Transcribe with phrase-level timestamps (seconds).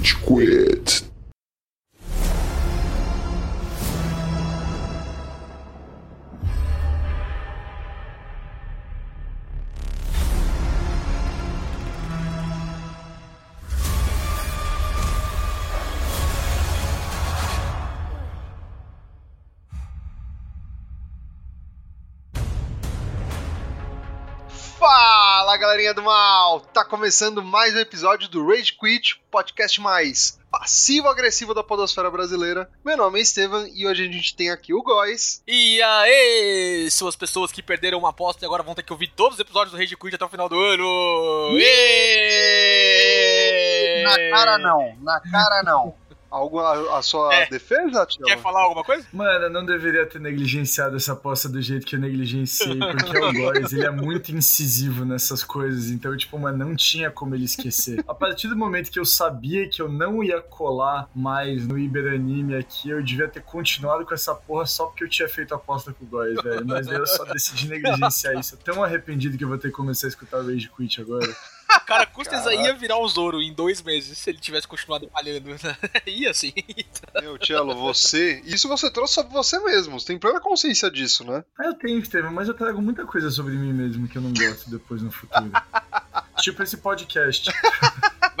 [0.00, 1.09] Rage Quit.
[25.90, 26.60] Galerinha do mal!
[26.60, 32.68] Tá começando mais um episódio do Rage Quit, podcast mais passivo-agressivo da podosfera brasileira.
[32.84, 35.42] Meu nome é Estevam e hoje a gente tem aqui o Góis.
[35.46, 39.34] E aí, suas pessoas que perderam uma aposta e agora vão ter que ouvir todos
[39.34, 41.56] os episódios do Rage Quit até o final do ano.
[41.56, 42.80] Êêêê!
[44.02, 45.94] Na cara não, na cara não.
[46.30, 47.48] Algo a, a sua É.
[47.48, 48.06] defesa?
[48.24, 49.04] Quer falar alguma coisa?
[49.12, 53.32] Mano, eu não deveria ter negligenciado essa aposta do jeito que eu negligenciei, porque o
[53.32, 58.04] Góis, ele é muito incisivo nessas coisas, então, tipo, mano, não tinha como ele esquecer.
[58.06, 62.54] A partir do momento que eu sabia que eu não ia colar mais no Iberanime
[62.56, 65.92] aqui, eu devia ter continuado com essa porra só porque eu tinha feito a aposta
[65.92, 68.54] com o Góis, velho, mas eu só decidi negligenciar isso.
[68.54, 71.00] Eu tô tão arrependido que eu vou ter que começar a escutar o Rage Quit
[71.00, 71.26] agora.
[71.86, 75.50] Cara, Custas aí ia virar o Zoro em dois meses se ele tivesse continuado palhando.
[76.06, 76.52] ia sim.
[77.20, 78.42] Meu, Tielo, você.
[78.44, 79.98] Isso você trouxe sobre você mesmo.
[79.98, 81.44] Você tem plena consciência disso, né?
[81.58, 84.32] Ah, eu tenho, Estevam, mas eu trago muita coisa sobre mim mesmo que eu não
[84.32, 85.50] gosto depois no futuro.
[86.40, 87.50] tipo esse podcast.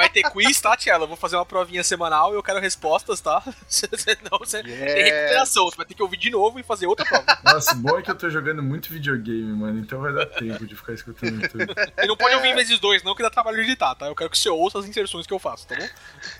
[0.00, 1.04] Vai ter quiz, tá, Tiela?
[1.04, 3.42] Eu vou fazer uma provinha semanal e eu quero respostas, tá?
[3.68, 5.02] Senão você tem Yeah.
[5.02, 5.64] recuperação.
[5.66, 7.24] Você vai ter que ouvir de novo e fazer outra prova.
[7.44, 10.74] Nossa, bom é que eu tô jogando muito videogame, mano, então vai dar tempo de
[10.76, 11.66] ficar escutando tudo.
[12.02, 14.06] E não pode ouvir vezes dois, não, que dá trabalho de editar, tá?
[14.06, 15.88] Eu quero que você ouça as inserções que eu faço, tá bom?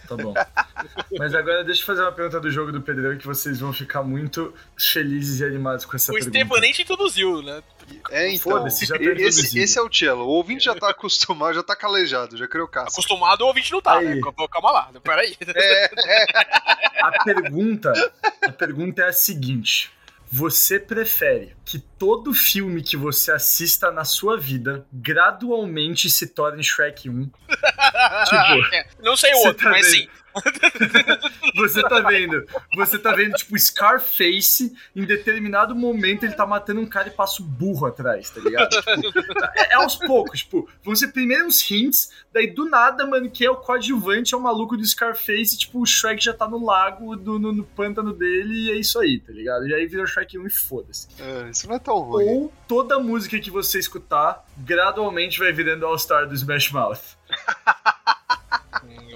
[0.09, 0.35] Tá bom.
[1.19, 4.03] Mas agora deixa eu fazer uma pergunta do jogo do Pedrão que vocês vão ficar
[4.03, 6.37] muito felizes e animados com essa o pergunta.
[6.39, 7.63] Esteban nem te introduziu, né?
[8.11, 8.53] É, então.
[8.53, 10.25] Foda-se, já tá esse, esse é o Tielo.
[10.25, 12.91] O ouvinte já tá acostumado, já tá calejado, já criou casca.
[12.93, 14.17] Acostumado o ouvinte não tá, Aí.
[14.17, 14.21] né?
[14.51, 15.37] Calma lá, peraí.
[17.03, 17.93] A pergunta,
[18.47, 19.91] a pergunta é a seguinte:
[20.31, 27.09] você prefere que todo filme que você assista na sua vida gradualmente se torne Shrek
[27.11, 27.31] 1?
[27.51, 30.03] Tipo, É, não sei o outro, tá mas vendo?
[30.03, 30.09] sim.
[31.57, 36.87] Você tá vendo, você tá vendo, tipo, Scarface, em determinado momento ele tá matando um
[36.87, 38.71] cara e passa o burro atrás, tá ligado?
[38.71, 43.29] Tipo, é, é aos poucos, tipo, vão ser primeiro uns hints, daí do nada, mano,
[43.31, 46.65] que é o coadjuvante, é o maluco do Scarface, tipo, o Shrek já tá no
[46.65, 49.67] lago, do- no, no pântano dele, e é isso aí, tá ligado?
[49.67, 51.09] E aí vira o Shrek 1 e foda-se.
[51.19, 52.25] É, isso não é tão ruim.
[52.27, 57.01] Ou toda música que você escutar, gradualmente vai virando All-Star do Smash Mouth.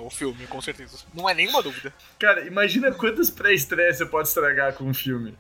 [0.05, 0.99] O filme, com certeza.
[1.15, 1.93] Não é nenhuma dúvida.
[2.19, 5.35] Cara, imagina quantas pré-estreias você pode estragar com um filme.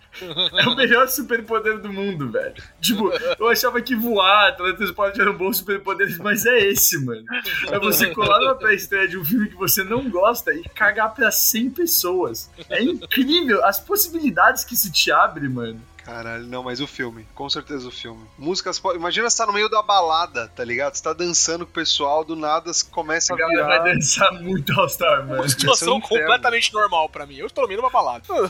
[0.58, 2.54] É o melhor superpoder do mundo, velho.
[2.80, 7.24] Tipo, eu achava que voar, teletransporte eram bons superpoderes, mas é esse, mano.
[7.70, 11.30] É você colar numa pré-estreia de um filme que você não gosta e cagar pra
[11.30, 12.50] 100 pessoas.
[12.70, 15.80] É incrível as possibilidades que isso te abre, mano.
[16.04, 18.24] Caralho, não, mas o filme, com certeza o filme.
[18.38, 20.94] Músicas, imagina você tá no meio da balada, tá ligado?
[20.94, 23.94] Você tá dançando com o pessoal, do nada você começa a A galera vai virar.
[23.94, 25.40] dançar muito All-Star, mano.
[25.42, 26.08] Uma situação inferno.
[26.24, 27.36] completamente normal pra mim.
[27.36, 28.22] Eu estou no meio de uma balada.
[28.30, 28.48] o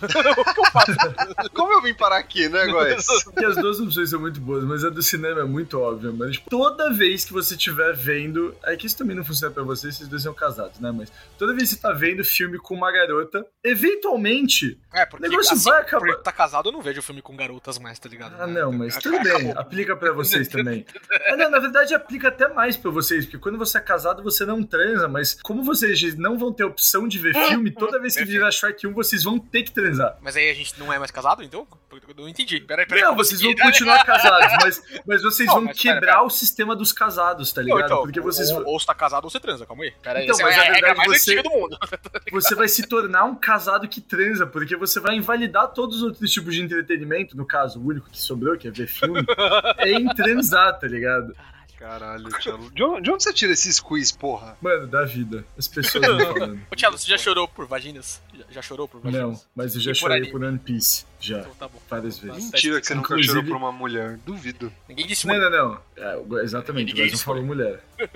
[0.55, 0.93] que eu faço?
[1.55, 3.07] Como eu vim parar aqui, né, Góis?
[3.25, 6.33] Porque as duas opções são muito boas, mas a do cinema é muito óbvia, mano.
[6.33, 8.55] Tipo, toda vez que você estiver vendo.
[8.65, 10.91] É que isso também não funciona pra vocês, vocês dois são casados, né?
[10.91, 14.79] Mas toda vez que você tá vendo filme com uma garota, eventualmente.
[14.93, 16.17] É, porque O negócio vai acabar.
[16.17, 18.35] tá casado, eu não vejo filme com garotas mais, tá ligado?
[18.41, 20.85] Ah, não, mas tudo bem, aplica pra vocês também.
[21.27, 24.45] É, não, na verdade, aplica até mais pra vocês, porque quando você é casado, você
[24.47, 28.25] não transa, mas como vocês não vão ter opção de ver filme, toda vez que
[28.25, 30.17] virar Shrek 1, vocês vão ter que transar.
[30.23, 31.67] Mas aí a gente não é mais casado, então?
[32.09, 32.59] Eu não entendi.
[32.61, 33.03] Peraí, peraí.
[33.05, 36.25] Não, vocês vão continuar casados, mas, mas vocês Não, vão mas pera, quebrar pera.
[36.25, 37.85] o sistema dos casados, tá Não, ligado?
[37.87, 39.93] então, Porque vocês ou, ou você tá casado ou você transa, calma aí.
[40.03, 41.79] Peraí, Então, essa mas é na a verdade você- do mundo.
[42.33, 46.33] você vai se tornar um casado que transa, porque você vai invalidar todos os outros
[46.33, 49.25] tipos de entretenimento, no caso, o único que sobrou, que é ver filme,
[49.79, 51.35] é em transar, tá ligado?
[51.85, 52.71] Caralho, Tielo.
[52.71, 54.57] De onde, de onde você tira esses quiz, porra?
[54.63, 55.45] Mano, da vida.
[55.59, 56.61] As pessoas vão falando.
[56.73, 58.23] Ô, Thiago, você já chorou por vaginas?
[58.33, 59.23] Já, já chorou por vaginas?
[59.23, 60.33] Não, mas eu já E por chorei anime?
[60.33, 61.05] por One Piece.
[61.21, 61.79] Já, Então tá bom.
[61.89, 62.45] várias vezes.
[62.51, 64.19] Mentira que você nunca Inclusive- chorou por uma mulher.
[64.25, 64.73] Duvido.
[64.89, 65.51] Ninguém disse Não, muito.
[65.51, 66.39] não, não.
[66.39, 67.83] É, exatamente, Ninguém mas não falou mulher.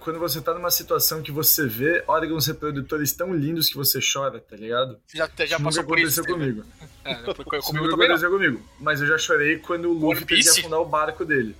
[0.00, 4.40] Quando você tá numa situação que você vê órgãos reprodutores tão lindos que você chora,
[4.40, 4.98] tá ligado?
[5.06, 6.20] Você já, já Isso passou nunca por isso.
[6.20, 6.38] aconteceu Steve?
[6.62, 6.64] comigo.
[7.04, 8.16] É, não, foi- Isso comigo nunca também não.
[8.16, 8.62] aconteceu comigo.
[8.80, 11.54] Mas eu já chorei quando o Luffy teve que afundar o barco dele.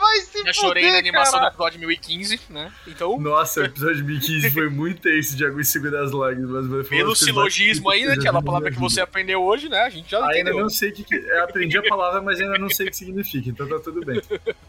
[0.00, 1.48] Vai Já chorei na fuder, animação do cara.
[1.48, 2.72] episódio 2015, né?
[2.86, 6.66] Então, Nossa, o episódio de 2015 foi muito tenso de água e segurar as lágrimas.
[6.66, 8.14] mas pelo das silogismo aí, né?
[8.14, 9.80] difíceis Que é da a palavra que você aprendeu hoje, né?
[9.80, 10.60] A gente já Ainda entendeu.
[10.60, 11.14] não sei o que, que.
[11.14, 14.20] Eu aprendi a palavra, mas ainda não sei o que significa, então tá tudo bem.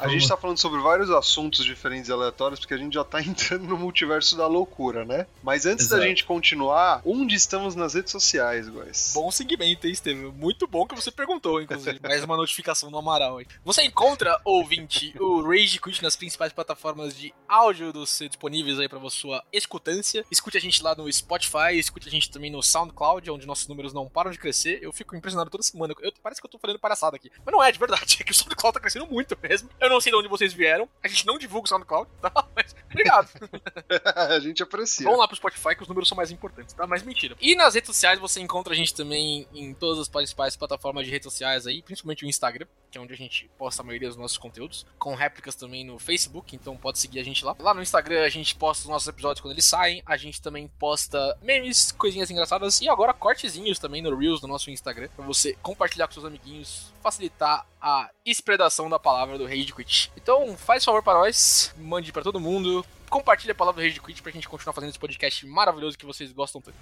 [0.00, 3.20] A gente tá falando sobre vários assuntos diferentes e aleatórios, porque a gente já tá
[3.22, 5.26] entrando no multiverso da loucura, né?
[5.42, 6.00] Mas antes Exato.
[6.00, 9.12] da gente continuar, onde estamos nas redes sociais, guys?
[9.14, 10.32] Bom segmento, hein, Estevam?
[10.32, 12.00] Muito bom que você perguntou, inclusive.
[12.02, 13.46] Mais uma notificação no Amaral aí.
[13.64, 18.98] Você encontra, ouvinte, o Rage Quit nas principais plataformas de áudio dos disponíveis aí pra
[19.10, 20.24] sua escutância.
[20.30, 23.92] Escute a gente lá no Spotify, escute a gente também no SoundCloud, onde nossos números
[23.92, 24.78] não param de crescer.
[24.82, 25.94] Eu fico impressionado toda semana.
[26.00, 27.30] Eu, parece que eu tô falando palhaçada aqui.
[27.44, 28.00] Mas não é, de verdade.
[28.20, 29.70] É que o SoundCloud tá crescendo muito mesmo.
[29.80, 30.86] Eu não sei de onde vocês vieram.
[31.02, 32.30] A gente não divulga o SoundCloud, tá?
[32.54, 33.30] Mas obrigado.
[34.14, 35.04] a gente aprecia.
[35.04, 36.86] Vamos lá pro Spotify que os números são mais importantes, tá?
[36.86, 37.34] Mas mentira.
[37.40, 41.10] E nas redes sociais você encontra a gente também em todas as principais plataformas de
[41.10, 44.18] redes sociais aí, principalmente o Instagram, que é onde a gente posta a maioria dos
[44.18, 47.56] nossos conteúdos, com réplicas também no Facebook, então pode seguir a gente lá.
[47.58, 50.68] Lá no Instagram a gente posta os nossos episódios quando eles saem, a gente também
[50.78, 55.56] posta memes, coisinhas engraçadas e agora cortezinhos também no Reels do nosso Instagram, pra você
[55.62, 60.12] compartilhar com seus amiguinhos, facilitar a expredação da palavra do Rage Quit.
[60.16, 64.22] Então, faz favor para nós, mande para todo mundo, compartilhe a palavra do Rage Quit
[64.22, 66.78] pra gente continuar fazendo esse podcast maravilhoso que vocês gostam tanto.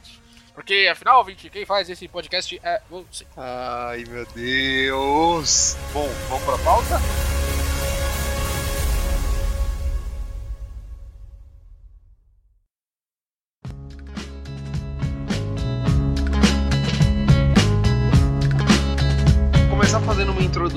[0.55, 3.25] Porque, afinal, gente, quem faz esse podcast é você.
[3.37, 5.77] Ai, meu Deus.
[5.93, 7.38] Bom, vamos pra pauta?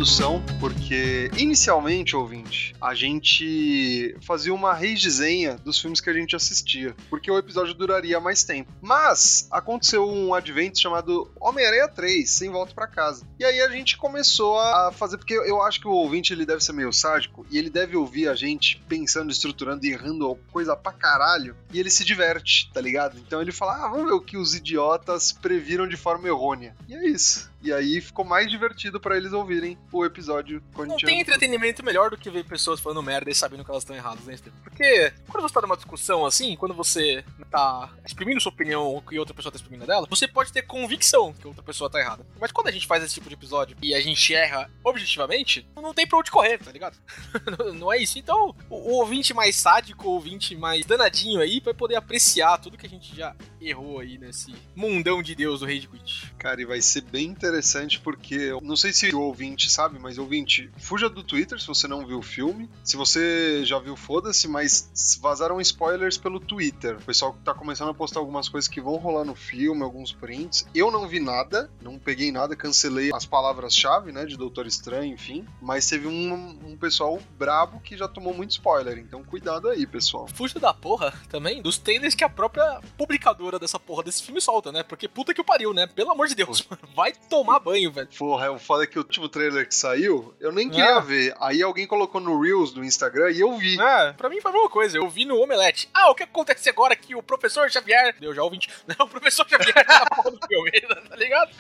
[0.02, 6.96] Introdução, porque inicialmente, ouvinte, a gente fazia uma redesenha dos filmes que a gente assistia,
[7.08, 8.72] porque o episódio duraria mais tempo.
[8.82, 13.28] Mas aconteceu um advento chamado Homem-Aranha 3, Sem Volta para Casa.
[13.40, 16.64] E aí a gente começou a fazer, porque eu acho que o ouvinte ele deve
[16.64, 20.92] ser meio sádico e ele deve ouvir a gente pensando, estruturando e errando coisa pra
[20.92, 23.20] caralho, e ele se diverte, tá ligado?
[23.20, 26.76] Então ele fala: ah, vamos ver o que os idiotas previram de forma errônea.
[26.88, 27.51] E é isso.
[27.64, 30.64] E aí ficou mais divertido para eles ouvirem o episódio.
[30.76, 33.96] Não tem entretenimento melhor do que ver pessoas falando merda e sabendo que elas estão
[33.96, 39.02] erradas, né, Porque quando você tá numa discussão assim, quando você tá exprimindo sua opinião
[39.08, 42.26] que outra pessoa tá exprimindo dela, você pode ter convicção que outra pessoa tá errada.
[42.40, 45.94] Mas quando a gente faz esse tipo de episódio e a gente erra objetivamente, não
[45.94, 46.98] tem pra onde correr, tá ligado?
[47.78, 48.18] não é isso.
[48.18, 52.86] Então, o, ouvinte mais sádico, o ouvinte mais danadinho aí, vai poder apreciar tudo que
[52.86, 56.34] a gente já errou aí nesse mundão de Deus do Rei de Quit.
[56.38, 60.18] Cara, e vai ser bem interessante interessante porque não sei se o ouvinte sabe, mas
[60.18, 62.70] ouvinte, fuja do Twitter se você não viu o filme.
[62.84, 66.98] Se você já viu, foda-se, mas vazaram spoilers pelo Twitter.
[66.98, 70.66] O pessoal tá começando a postar algumas coisas que vão rolar no filme, alguns prints.
[70.74, 75.46] Eu não vi nada, não peguei nada, cancelei as palavras-chave, né, de Doutor Estranho, enfim.
[75.62, 80.28] Mas teve um, um pessoal brabo que já tomou muito spoiler, então cuidado aí, pessoal.
[80.28, 84.72] Fuja da porra também dos trailers que a própria publicadora dessa porra desse filme solta,
[84.72, 84.84] né?
[84.84, 85.88] Porque puta que o pariu, né?
[85.88, 88.08] Pelo amor de Deus, vai tomar tomar banho, velho.
[88.18, 91.02] Porra, o foda é que o último trailer que saiu, eu nem queria é.
[91.02, 91.36] ver.
[91.40, 93.80] Aí alguém colocou no Reels do Instagram e eu vi.
[93.80, 94.98] É, pra mim foi a mesma coisa.
[94.98, 95.90] Eu vi no Omelete.
[95.94, 98.16] Ah, o que acontece agora que o professor Xavier.
[98.20, 98.70] Deu já ouvinte.
[98.88, 101.52] Não, o professor Xavier tá porra do filme, tá ligado?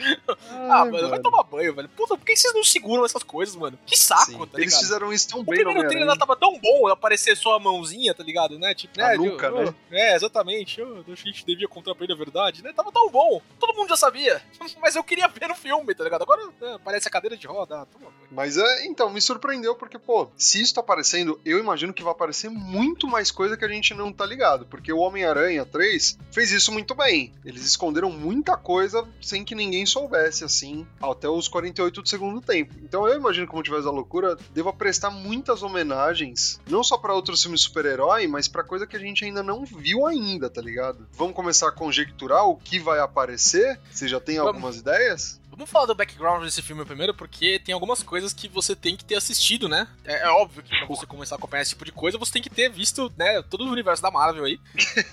[0.69, 1.89] ah, mano, vai tomar banho, velho.
[1.89, 3.77] Puta, por que vocês não seguram essas coisas, mano?
[3.85, 4.59] Que saco, Sim, tá ligado?
[4.59, 7.59] Eles fizeram isso tão o bem, O primeiro trailer tava tão bom aparecer só a
[7.59, 8.57] mãozinha, tá ligado?
[8.59, 8.73] Né?
[8.73, 9.15] Tipo, né?
[9.15, 9.73] Nunca, eu, né?
[9.91, 10.79] É, exatamente.
[10.79, 12.73] Eu, a gente devia contar pra ele a verdade, né?
[12.73, 13.41] Tava tão bom.
[13.59, 14.41] Todo mundo já sabia.
[14.81, 16.23] Mas eu queria ver no filme, tá ligado?
[16.23, 17.81] Agora é, parece a cadeira de roda.
[17.81, 17.87] Ah,
[18.31, 22.11] Mas é, então, me surpreendeu porque, pô, se isso tá aparecendo, eu imagino que vai
[22.11, 24.65] aparecer muito mais coisa que a gente não tá ligado.
[24.65, 27.33] Porque o Homem-Aranha 3 fez isso muito bem.
[27.45, 32.73] Eles esconderam muita coisa sem que ninguém soubesse, assim, até os 48 do segundo tempo.
[32.83, 37.13] Então eu imagino que o Multiverso da Loucura deva prestar muitas homenagens, não só para
[37.13, 41.07] outros filmes super-herói, mas para coisa que a gente ainda não viu ainda, tá ligado?
[41.13, 43.79] Vamos começar a conjecturar o que vai aparecer?
[43.91, 45.39] Você já tem algumas ideias?
[45.61, 49.05] Vamos falar do background desse filme primeiro, porque tem algumas coisas que você tem que
[49.05, 49.87] ter assistido, né?
[50.03, 52.41] É, é óbvio que pra você começar a acompanhar esse tipo de coisa, você tem
[52.41, 54.59] que ter visto, né, todo o universo da Marvel aí.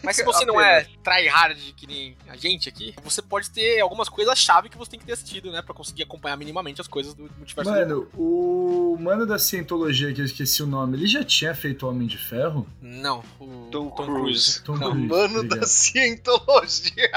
[0.03, 4.09] Mas se você não é tryhard que nem a gente aqui, você pode ter algumas
[4.09, 5.61] coisas-chave que você tem que ter assistido, né?
[5.61, 7.71] Pra conseguir acompanhar minimamente as coisas do multiverso.
[7.71, 12.09] Mano, o mano da cientologia, que eu esqueci o nome, ele já tinha feito Homem
[12.09, 12.67] de Ferro?
[12.81, 14.63] Não, o Tom, Tom Cruise.
[14.63, 15.09] Tom Cruise.
[15.09, 15.61] Mano Obrigado.
[15.61, 17.11] da cientologia.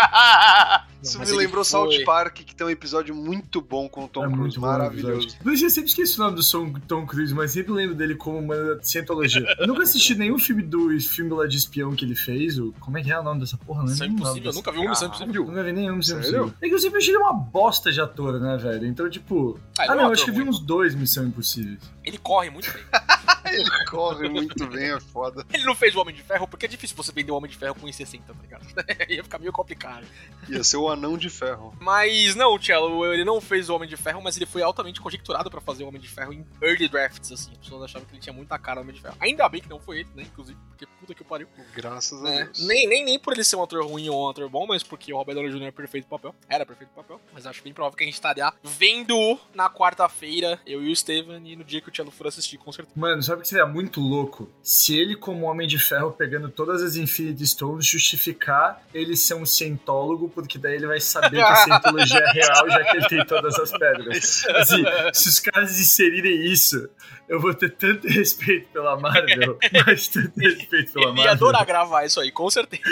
[1.02, 1.72] Isso me lembrou foi...
[1.72, 5.38] South Park, que tem um episódio muito bom com o Tom é Cruise, maravilhoso.
[5.46, 9.46] Eu sempre esqueci o nome do Tom Cruise, mas sempre lembro dele como uma cientologia.
[9.60, 12.58] Eu nunca assisti nenhum filme do filme lá de espião que ele fez.
[12.58, 13.84] O, como é que é o nome dessa porra?
[13.84, 15.46] Não é impossível, eu nunca vi um Missão Impossível.
[15.46, 16.54] Nunca vi nenhum Missão Impossível.
[16.62, 18.88] É que eu sempre achei ele uma bosta de ator, né, velho?
[18.88, 19.60] Então, tipo.
[19.78, 21.80] Ah, ah não, acho que vi uns dois Missão Impossíveis.
[22.04, 22.84] Ele corre muito bem.
[23.52, 25.46] Ele corre muito bem, é foda.
[25.52, 27.58] Ele não fez o Homem de Ferro porque é difícil você vender o Homem de
[27.58, 28.66] Ferro com 1,60, tá ligado?
[29.10, 30.06] Ia ficar meio complicado.
[30.48, 31.74] Ia ser o Anão de Ferro.
[31.80, 32.58] Mas não,
[33.06, 35.88] Ele não fez o Homem de Ferro, mas ele foi altamente conjecturado pra fazer o
[35.88, 37.52] Homem de Ferro em early drafts, assim.
[37.52, 39.16] As pessoas achavam que ele tinha muita cara do Homem de Ferro.
[39.20, 40.24] Ainda bem que não foi ele, né?
[40.24, 41.48] Inclusive, porque puta que pariu.
[41.76, 42.66] Graças a É, Deus.
[42.68, 45.14] nem, nem, nem por ele ser um ator ruim ou um ator bom, mas porque
[45.14, 45.64] o Robert Downey Jr.
[45.66, 46.36] é perfeito pro papel.
[46.50, 47.22] Era perfeito pro papel.
[47.34, 51.42] Mas acho bem provável que a gente estaria vendo na quarta-feira, eu e o Steven,
[51.46, 53.00] e no dia que o Cello for assistir, com certeza.
[53.00, 54.50] Mano, sabe o que seria muito louco?
[54.62, 59.46] Se ele, como Homem de Ferro, pegando todas as Infinity Stones, justificar ele ser um
[59.46, 63.72] cientólogo, porque daí ele vai saber que a cientologia é real, já tem todas as
[63.72, 64.46] pedras.
[64.56, 64.84] Assim,
[65.14, 66.90] se os caras inserirem isso,
[67.30, 71.32] eu vou ter tanto respeito pela Marvel, mas tanto respeito pela Ele ia Marvel.
[71.32, 72.84] adorar gravar isso aí, com certeza.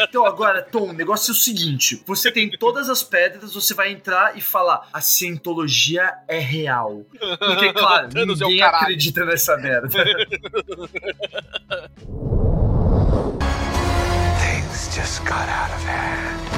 [0.00, 3.90] Então agora, Tom, o negócio é o seguinte: você tem todas as pedras, você vai
[3.90, 7.04] entrar e falar: a cientologia é real.
[7.38, 8.82] Porque, claro, Thanos é ninguém caralho.
[8.84, 9.88] acredita nessa merda.
[14.40, 16.51] Things just got out of hand.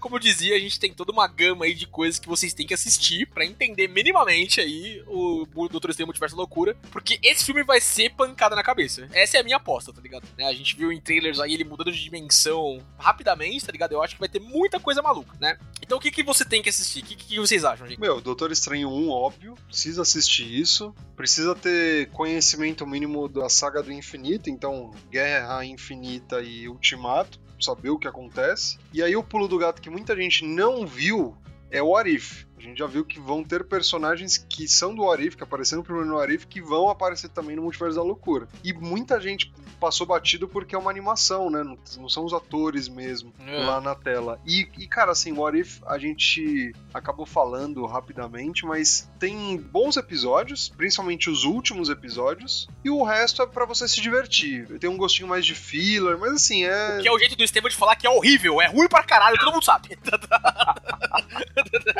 [0.00, 2.66] Como eu dizia, a gente tem toda uma gama aí de coisas que vocês têm
[2.66, 7.80] que assistir pra entender minimamente aí o Doutor Estranho Multiverso Loucura, porque esse filme vai
[7.80, 9.08] ser pancada na cabeça.
[9.12, 10.26] Essa é a minha aposta, tá ligado?
[10.36, 13.92] Né, A gente viu em trailers aí ele mudando de dimensão rapidamente, tá ligado?
[13.92, 15.58] Eu acho que vai ter muita coisa maluca, né?
[15.82, 17.00] Então o que, que você tem que assistir?
[17.00, 18.00] O que, que vocês acham, gente?
[18.00, 20.94] Meu, Doutor Estranho 1, óbvio, precisa assistir isso.
[21.16, 27.98] Precisa ter conhecimento mínimo da saga do infinito, então Guerra Infinita e Ultimato, saber o
[27.98, 28.78] que acontece.
[28.92, 31.36] E aí o pulo do gato que muita gente não viu
[31.70, 32.46] é o Arif.
[32.60, 36.06] A gente já viu que vão ter personagens que são do Arif, que apareceram primeiro
[36.06, 38.46] no Arif, que vão aparecer também no Multiverso da Loucura.
[38.62, 39.50] E muita gente
[39.80, 41.62] passou batido porque é uma animação, né?
[41.62, 43.64] Não, não são os atores mesmo É.
[43.64, 44.38] lá na tela.
[44.46, 50.68] E, e, cara, assim, o Arif a gente acabou falando rapidamente, mas tem bons episódios,
[50.76, 54.66] principalmente os últimos episódios, e o resto é pra você se divertir.
[54.78, 56.98] Tem um gostinho mais de filler, mas assim, é.
[57.00, 59.38] Que é o jeito do Estevam de falar que é horrível, é ruim pra caralho,
[59.38, 59.96] todo mundo sabe.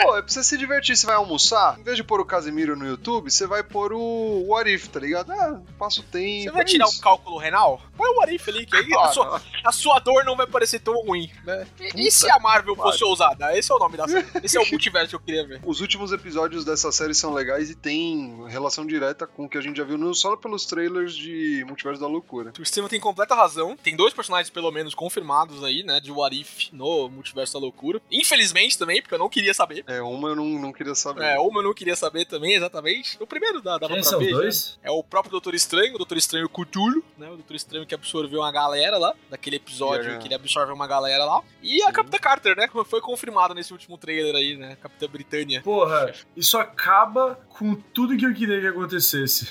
[0.02, 0.96] Pô, é pra você se divertir.
[0.96, 4.46] Você vai almoçar, em vez de pôr o Casemiro no YouTube, você vai pôr o
[4.48, 5.32] What If, tá ligado?
[5.32, 6.44] Ah, passa o tempo.
[6.44, 6.98] Você vai é tirar isso.
[6.98, 7.80] o cálculo renal?
[7.96, 10.94] Põe o Arif ali, que aí a sua, a sua dor não vai parecer tão
[11.04, 11.66] ruim, né?
[11.94, 13.56] E, e se a Marvel fosse ousada?
[13.56, 14.26] Esse é o nome da série.
[14.42, 15.60] Esse é o multiverso que eu queria ver.
[15.64, 19.60] Os últimos episódios dessa série são legais e tem relação direta com o que a
[19.60, 22.52] gente já viu no- só pelos trailers de Multiverso da Loucura.
[22.58, 23.76] O Steven tem completa razão.
[23.76, 26.00] Tem dois personagens, pelo menos, confirmados aí, né?
[26.00, 28.00] De What If no Multiverso da Loucura.
[28.10, 29.84] Infelizmente também, porque eu não queria saber.
[29.86, 31.22] É, uma eu não, não queria saber.
[31.24, 33.16] É, uma eu não queria saber também, exatamente.
[33.20, 34.30] O primeiro dá, dava Quem pra são ver.
[34.32, 34.78] dois?
[34.82, 37.26] É o próprio Doutor Estranho, o Doutor Estranho Cthulhu, né?
[37.28, 40.86] O Doutor Estranho que absorveu uma galera lá, daquele episódio a- que ele absorve uma
[40.86, 41.42] galera lá.
[41.62, 41.92] E a Sim.
[41.92, 42.68] Capitã Carter, né?
[42.86, 44.76] Foi confirmado nesse último trailer aí, né?
[44.82, 45.62] Capitã Britânia.
[45.62, 49.48] Porra, isso acaba com tudo que eu queria que acontecesse.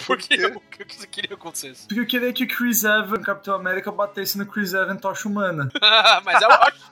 [0.06, 0.46] Porque quê?
[0.46, 1.86] o que que você queria que acontecesse?
[1.86, 5.70] Porque eu queria que o Chris Evans, Capitão América, batesse no Chris Evans Tocha Humana.
[6.24, 6.90] mas eu acho,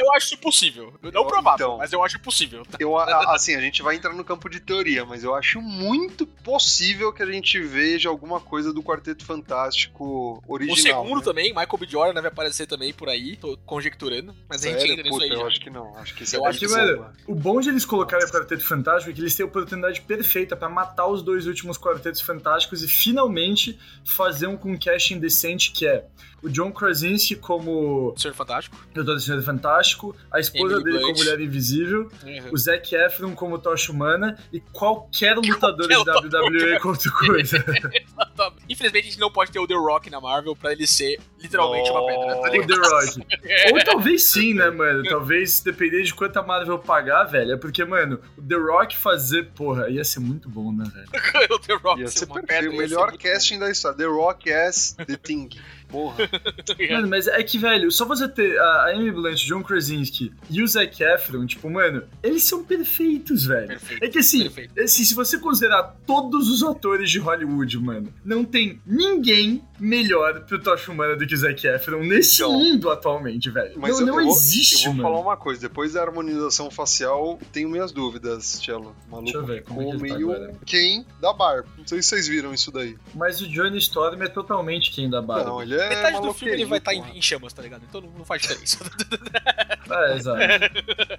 [0.00, 0.92] eu acho possível.
[1.02, 1.78] Não Eu- provável, então.
[1.78, 2.62] mas eu acho possível.
[2.78, 7.12] Eu, assim, a gente vai entrar no campo de teoria, mas eu acho muito possível
[7.12, 11.02] que a gente veja alguma coisa do Quarteto Fantástico original.
[11.02, 11.24] o segundo né?
[11.24, 11.86] também, Michael B.
[11.86, 14.92] Jordan deve aparecer também por aí, tô conjecturando, mas a gente Sério?
[14.92, 15.46] entra nisso Puta, aí eu já.
[15.46, 15.96] acho que não.
[15.96, 17.12] Acho que isso Eu é acho que, bomba.
[17.26, 20.56] O bom de eles colocarem o Quarteto Fantástico é que eles têm a oportunidade perfeita
[20.56, 22.31] pra matar os dois últimos Quartetos Fantásticos
[22.82, 26.04] e finalmente fazer um com casting decente que é
[26.42, 28.76] o John Krasinski como Senhor Fantástico.
[29.16, 31.12] Estranho Fantástico, a esposa Emily dele Blunt.
[31.14, 32.50] como Mulher Invisível, Uhum.
[32.52, 36.50] o Zac Efron como Tocha Humana e qualquer lutador de lutador.
[36.50, 37.64] WWE com outra coisa.
[38.72, 41.90] Infelizmente a gente não pode ter o The Rock na Marvel pra ele ser literalmente
[41.90, 42.40] uma pedra.
[42.40, 42.66] Tá o?
[42.66, 43.26] The Rock.
[43.72, 45.02] Ou talvez sim, né, mano?
[45.04, 47.52] Talvez depender de quanto a Marvel pagar, velho.
[47.52, 51.08] É porque, mano, o The Rock fazer, porra, ia ser muito bom, né, velho?
[51.54, 52.60] o The Rock Ia ser ser uma perfeito.
[52.62, 53.96] pedra, O melhor casting da história.
[53.98, 55.50] The Rock as The Thing.
[55.92, 56.16] Porra.
[56.26, 56.92] bom.
[56.94, 60.66] Mano, mas é que, velho, só você ter a Amy Blunt, John Krasinski e o
[60.66, 63.68] Zac Efron, tipo, mano, eles são perfeitos, velho.
[63.68, 64.02] Perfeito.
[64.04, 64.50] É que assim,
[64.82, 70.60] assim, se você considerar todos os atores de Hollywood, mano, não tem ninguém melhor pro
[70.60, 72.52] Tocha Humana do que o Zac Efron nesse Então.
[72.52, 73.72] mundo atualmente, velho.
[73.76, 75.02] Mas não eu, não eu vou, existe, eu vou mano.
[75.08, 75.60] falar uma coisa.
[75.60, 78.94] Depois da harmonização facial, tenho minhas dúvidas, Tchelo.
[79.10, 80.54] Maluco Deixa eu ver, como é que ficou ele tá meio agora?
[80.64, 81.68] quem da barba.
[81.76, 82.96] Não sei se vocês viram isso daí.
[83.14, 85.50] Mas o Johnny Storm é totalmente quem da barba.
[85.50, 87.10] Não, ele é Metade do filme ele vai estar porra.
[87.10, 87.84] em, em chamas, tá ligado?
[87.88, 88.78] Então não, não faz diferença.
[89.92, 90.38] É, exato.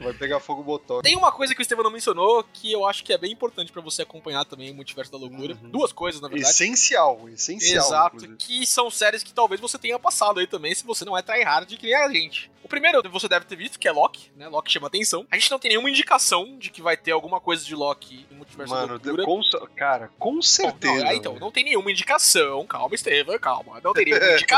[0.03, 1.01] Vai pegar fogo o botão.
[1.01, 3.72] Tem uma coisa que o Estevam não mencionou que eu acho que é bem importante
[3.72, 5.53] pra você acompanhar também o Multiverso da Loucura.
[5.62, 5.70] Uhum.
[5.70, 6.50] Duas coisas, na verdade.
[6.50, 7.86] Essencial, essencial.
[7.86, 8.38] Exato, inclusive.
[8.38, 11.67] que são séries que talvez você tenha passado aí também, se você não é tryhard
[11.77, 12.50] que nem a gente.
[12.63, 14.48] O primeiro você deve ter visto, que é Loki, né?
[14.48, 15.27] Loki chama atenção.
[15.29, 18.38] A gente não tem nenhuma indicação de que vai ter alguma coisa de Loki no
[18.38, 19.25] Multiverso Mano, da Loucura.
[19.25, 21.03] com, cer- cara, com certeza.
[21.03, 23.79] Não, é, então, não tem nenhuma indicação, calma, Estevam, calma.
[23.84, 24.48] Não tem nenhuma indicação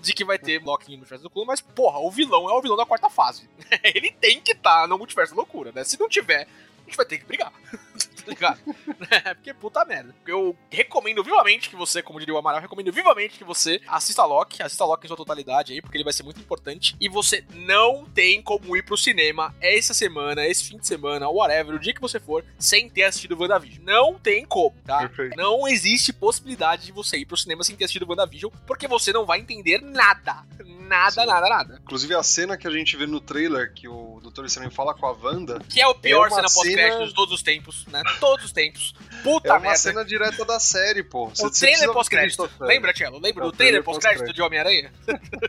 [0.00, 2.76] de que vai ter Loki no Multiverso Loucura, mas, porra, o vilão é o vilão
[2.76, 3.48] da quarta fase.
[3.82, 5.84] Ele tem que estar no Multiverso Loucura, né?
[5.84, 7.52] Se não tiver, a gente vai ter que brigar.
[9.10, 10.14] É, Porque puta merda.
[10.26, 14.62] Eu recomendo vivamente que você, como diria o Amaral, recomendo vivamente que você assista Loki,
[14.62, 16.96] assista Loki em sua totalidade aí, porque ele vai ser muito importante.
[17.00, 21.74] E você não tem como ir pro cinema essa semana, esse fim de semana, whatever,
[21.74, 23.84] o dia que você for, sem ter assistido WandaVision.
[23.84, 25.00] Não tem como, tá?
[25.00, 25.36] Perfeito.
[25.36, 29.26] Não existe possibilidade de você ir pro cinema sem ter assistido WandaVision, porque você não
[29.26, 30.44] vai entender nada.
[30.88, 31.26] Nada, Sim.
[31.26, 31.80] nada, nada.
[31.82, 34.44] Inclusive a cena que a gente vê no trailer, que o Dr.
[34.44, 37.34] Estranho fala com a Wanda, Que é o pior É cena pós-crédito cena- de todos
[37.34, 38.02] os tempos, né?
[38.20, 38.94] Todos os tempos.
[39.22, 39.76] Puta é uma merda.
[39.78, 41.28] cena direta da série, pô.
[41.28, 42.50] Você- O você trailer pós-crédito.
[42.60, 43.18] Lembra, Tchelo?
[43.20, 44.92] Lembra É o do trailer trailer pós-crédito de Homem-Aranha?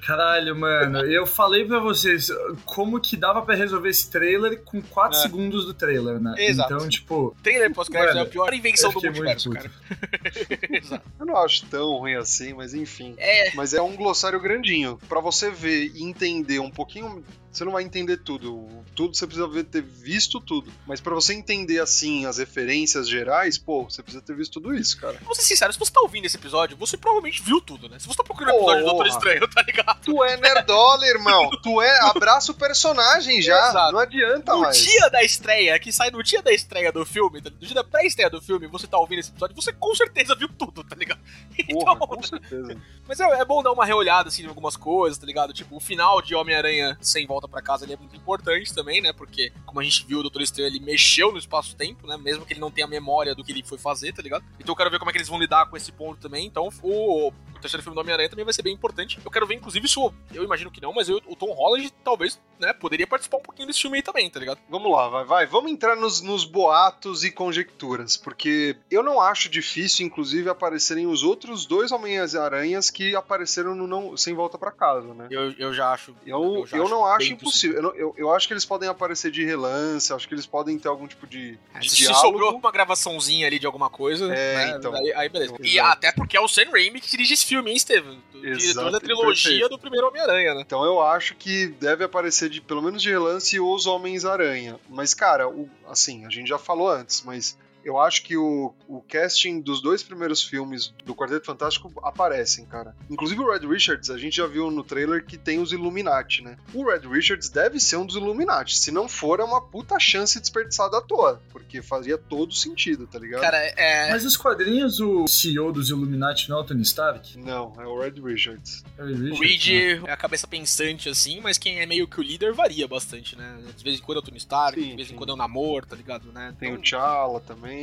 [0.05, 2.29] Caralho, mano, eu falei pra vocês
[2.65, 5.21] como que dava pra resolver esse trailer com 4 É.
[5.21, 6.33] segundos do trailer, né?
[6.37, 6.73] Exato.
[6.73, 9.71] Então, tipo, O trailer pós-crédito é a pior invenção do multiverso, cara.
[10.71, 11.03] Exato.
[11.19, 13.15] Eu não acho tão ruim assim, mas enfim.
[13.17, 14.99] É, Mas é um glossário grandinho.
[15.07, 17.25] Pra você ver e entender um pouquinho.
[17.55, 18.67] Você não vai entender tudo.
[18.95, 20.71] Tudo você precisa ter visto tudo.
[20.85, 24.99] Mas pra você entender assim as referências gerais, pô, você precisa ter visto tudo isso,
[24.99, 25.17] cara.
[25.23, 27.97] vou ser sincero, se você tá ouvindo esse episódio, você provavelmente viu tudo, né?
[27.99, 29.07] Se você tá procurando o episódio do Doutor.
[29.07, 30.01] Estranho, tá ligado?
[30.01, 31.49] Tu é nerdola, irmão.
[31.63, 31.99] Tu é.
[32.01, 33.69] Abraça o personagem já.
[33.69, 33.93] Exato.
[33.93, 34.77] Não adianta No mais.
[34.77, 37.83] dia da estreia, que sai no dia da estreia do filme, tá- no dia da
[37.83, 41.19] pré-estreia do filme, você tá ouvindo esse episódio, você com certeza viu tudo, tá ligado?
[41.71, 42.77] Porra, Então, com certeza.
[43.07, 45.53] Mas é, é bom dar uma reolhada, assim, em algumas coisas, tá ligado?
[45.53, 49.11] Tipo, o final de Homem-Aranha sem volta pra casa ele é muito importante também, né?
[49.13, 52.17] Porque, como a gente viu, o Doutor Estranho, ele mexeu no espaço-tempo, né?
[52.17, 54.43] Mesmo que ele não tenha memória do que ele foi fazer, tá ligado?
[54.59, 56.45] Então eu quero ver como é que eles vão lidar com esse ponto também.
[56.45, 59.19] Então, o, o terceiro filme do Homem-Aranha também vai ser bem importante.
[59.23, 61.91] Eu quero ver, inclusive, se o, eu imagino que não, mas eu- o Tom Holland,
[62.03, 64.59] talvez, né, poderia participar um pouquinho desse filme aí também, tá ligado?
[64.69, 65.45] Vamos lá, vai, vai.
[65.45, 71.23] Vamos entrar nos, nos boatos e conjecturas, porque eu não acho difícil, inclusive, aparecerem os
[71.23, 75.27] outros dois Homens-Aranhas que apareceram no não, Sem Volta pra Casa, né?
[75.29, 76.15] Eu, eu já acho.
[76.25, 77.75] Eu, já eu não acho impossível.
[77.77, 80.77] Eu, não- eu, eu acho que eles podem aparecer de relance, acho que eles podem
[80.79, 82.21] ter algum tipo de, É, de se diálogo.
[82.21, 84.93] sobrou uma gravaçãozinha ali de alguma coisa, É, né, então.
[84.95, 85.55] aí, aí beleza.
[85.61, 85.91] E Exato.
[85.91, 88.19] até porque é o Sam Raimi que dirige esse filme, hein, Steven?
[88.33, 89.69] Diretor da trilogia perfeito.
[89.69, 90.61] do primeiro Homem-Aranha, né?
[90.61, 94.79] Então eu acho que deve aparecer de pelo menos de relance os Homens-Aranha.
[94.89, 98.99] Mas, cara, o- assim, a gente já falou antes, mas eu acho que o, o
[99.01, 102.95] casting dos dois primeiros filmes do Quarteto Fantástico aparecem, cara.
[103.09, 106.57] Inclusive o Red Richards, a gente já viu no trailer que tem os Illuminati, né?
[106.73, 108.75] O Red Richards deve ser um dos Illuminati.
[108.75, 111.39] Se não for, é uma puta chance desperdiçada à toa.
[111.51, 113.41] Porque fazia todo sentido, tá ligado?
[113.41, 114.09] Cara, é.
[114.11, 117.37] mas nos quadrinhos o CEO dos Illuminati não é o Tony Stark?
[117.37, 118.83] Não, é o Red Richards.
[118.97, 120.09] É o O Richard, Reed né?
[120.09, 123.59] é a cabeça pensante, assim, mas quem é meio que o líder varia bastante, né?
[123.77, 125.15] De vez em quando é o Tony Stark, Sim, de vez em sim.
[125.15, 126.55] quando é o Namor, tá ligado, né?
[126.59, 127.74] Tem Então, o T'Challa também.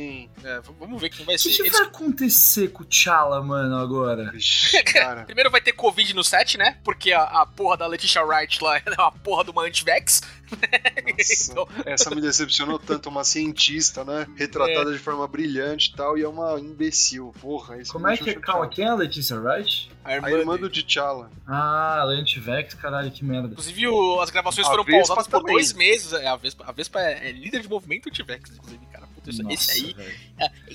[0.43, 1.49] É, v- vamos ver quem vai O ser.
[1.49, 4.31] que, que Eles- vai acontecer com o T'Challa, mano, agora?
[5.25, 6.77] Primeiro vai ter Covid no set, né?
[6.83, 10.21] Porque a, a porra da Letitia Wright lá é uma porra de uma anti-vax.
[10.53, 14.27] Nossa, Então- essa me decepcionou tanto, uma cientista, né?
[14.35, 17.33] Retratada de forma brilhante e tal, e é uma imbecil.
[17.41, 18.33] Porra, isso Como é que é?
[18.35, 19.91] Calma, quem é a Letícia Wright?
[20.03, 21.31] A irmã, A irmã do T'Challa.
[21.47, 23.47] Ah, Lantivex, caralho, que merda.
[23.49, 25.53] Inclusive, o- as gravações A foram Vespa pausadas por também.
[25.55, 26.13] dois meses.
[26.13, 29.03] É, a Vespa, a Vespa é, é líder de movimento anti-vax, inclusive, cara.
[29.31, 29.93] Nossa, esse aí.
[29.93, 30.13] velho.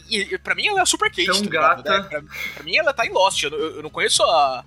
[0.08, 1.26] E, e pra mim ela é a super Kate.
[1.26, 1.90] Tão tá gata.
[1.90, 2.08] né?
[2.08, 2.22] Pra,
[2.54, 3.42] pra mim ela tá em Lost.
[3.42, 4.64] Eu, não- eu não conheço a.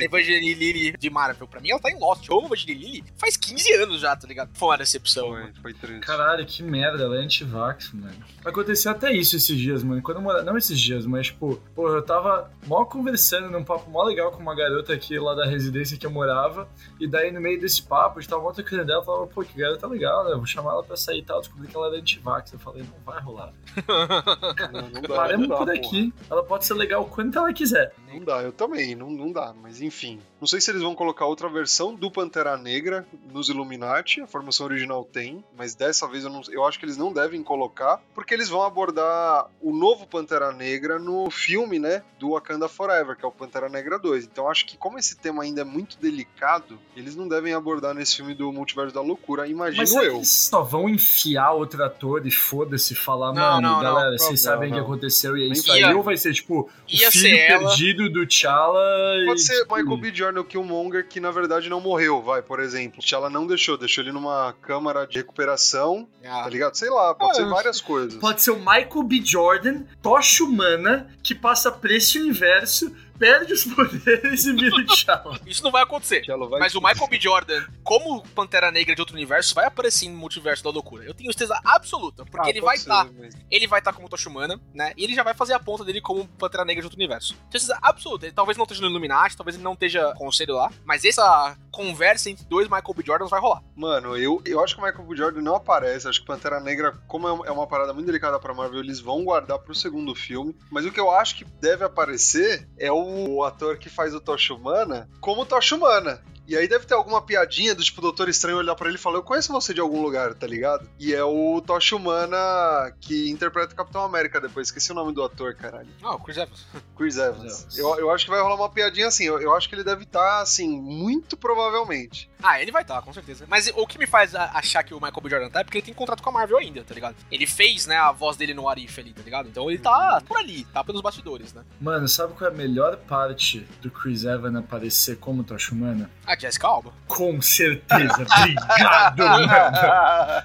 [0.00, 0.04] É?
[0.04, 1.46] Evangeline Lilly de Marvel.
[1.46, 2.26] Pra mim ela tá em Lost.
[2.28, 4.50] Eu amo Evangeline Lilly faz 15 anos já, tá ligado?
[4.54, 5.28] Foi uma decepção.
[5.28, 6.00] Foi, foi triste.
[6.06, 8.14] Caralho, que merda, ela é anti-vax, mano.
[8.44, 10.00] Aconteceu até isso esses dias, mano.
[10.02, 10.44] Quando eu morava.
[10.44, 14.40] Não esses dias, mas, tipo, pô, eu tava mó conversando num papo mó legal com
[14.40, 16.68] uma garota aqui lá da residência que eu morava.
[16.98, 19.00] E daí, no meio desse papo, a gente tava mó trocando dela.
[19.00, 20.32] Eu falava, pô, que garota legal, né?
[20.32, 21.40] Eu vou chamar ela pra sair e tal.
[21.40, 22.52] Descobri que ela era anti-vax.
[22.52, 23.52] Eu falei, não vai rolar.
[24.72, 25.78] Não, não dá, Paremos não dá, por porra.
[25.78, 26.12] aqui.
[26.30, 27.92] Ela pode ser legal quanto ela quiser.
[28.12, 30.20] Não dá, eu também, não, não dá, mas enfim.
[30.40, 34.66] Não sei se eles vão colocar outra versão do Pantera Negra nos Illuminati, a formação
[34.66, 38.34] original tem, mas dessa vez eu, não, eu acho que eles não devem colocar, porque
[38.34, 43.28] eles vão abordar o novo Pantera Negra no filme, né, do Wakanda Forever, que é
[43.28, 44.24] o Pantera Negra 2.
[44.24, 48.16] Então acho que como esse tema ainda é muito delicado, eles não devem abordar nesse
[48.16, 50.16] filme do Multiverso da Loucura, imagino Mas eu.
[50.16, 52.30] eles só vão enfiar outro ator e
[52.64, 55.44] foda-se, falar, Não, mano, não, não, galera, não, vocês não, sabem o que aconteceu e
[55.48, 55.82] é isso aí.
[55.94, 58.80] Ou vai ser, tipo, o ia filho ser ela- perdido do T'Challa
[59.22, 59.26] e.
[59.26, 60.14] Pode ser tipo, Michael B.
[60.14, 63.00] Jordan, o Killmonger, que na verdade não morreu, vai, por exemplo.
[63.00, 66.74] T'Challa não deixou, deixou ele numa câmara de recuperação, Ah, tá ligado?
[66.74, 68.14] Sei lá, pode Ah, ser várias coisas.
[68.20, 69.22] Pode ser o Michael B.
[69.24, 75.38] Jordan, tocha humana, que passa esse universo, perde os poderes e vira o T'Challa.
[75.46, 76.24] Isso não vai acontecer.
[76.26, 77.20] Vai- Mas o Michael B.
[77.20, 81.04] Jordan, como Pantera Negra de outro universo, vai aparecer no multiverso da loucura.
[81.04, 83.04] Eu tenho certeza absoluta, porque Ah, ele vai ser, estar.
[83.12, 84.92] mas- Ele vai estar como Tocha Humana, né?
[84.96, 87.34] E ele já vai fazer a ponta dele como Pantera Negra de outro universo.
[87.50, 88.24] Tenho certeza absoluta.
[88.26, 91.04] Ele talvez não esteja no Illuminati, talvez ele não esteja com o conselho lá, mas
[91.04, 93.02] essa conversa entre dois Michael B.
[93.04, 93.62] Jordans vai rolar.
[93.76, 95.16] Mano, eu, eu acho que o Michael B.
[95.16, 96.08] Jordan não aparece.
[96.08, 99.24] Acho que Pantera Negra, como é é uma parada muito delicada pra Marvel, eles vão
[99.24, 100.54] guardar pro segundo filme.
[100.70, 103.09] Mas o que eu acho que deve aparecer é o
[103.44, 106.22] ator que faz o Tocha Humana como Tocha Humana.
[106.50, 109.00] E aí deve ter alguma piadinha do tipo, o Doutor Estranho olhar pra ele e
[109.00, 110.88] falar, eu conheço você de algum lugar, tá ligado?
[110.98, 114.66] E é o Tocha Humana que interpreta o Capitão América depois.
[114.66, 115.88] Esqueci o nome do ator, caralho.
[116.02, 116.66] Ah, o Chris Evans.
[116.98, 117.60] Chris Evans.
[117.62, 117.78] Evans.
[117.78, 119.24] Eu, eu acho que vai rolar uma piadinha assim.
[119.24, 122.28] Eu, eu acho que ele deve estar, assim, muito provavelmente.
[122.42, 123.44] Ah, ele vai estar, com certeza.
[123.48, 125.30] Mas o que me faz a- achar que o Michael B.
[125.30, 127.14] Jordan tá é porque ele tem contrato com a Marvel ainda, tá ligado?
[127.30, 129.48] Ele fez, né, a voz dele no Arif ali, tá ligado?
[129.48, 131.62] Então ele tá por ali, tá pelos bastidores, né?
[131.80, 136.10] Mano, sabe qual é a melhor parte do Chris Evans aparecer como tocha humana?
[136.26, 136.92] A Jessica Alba.
[137.06, 138.26] Com certeza.
[138.38, 140.44] Obrigado, mano.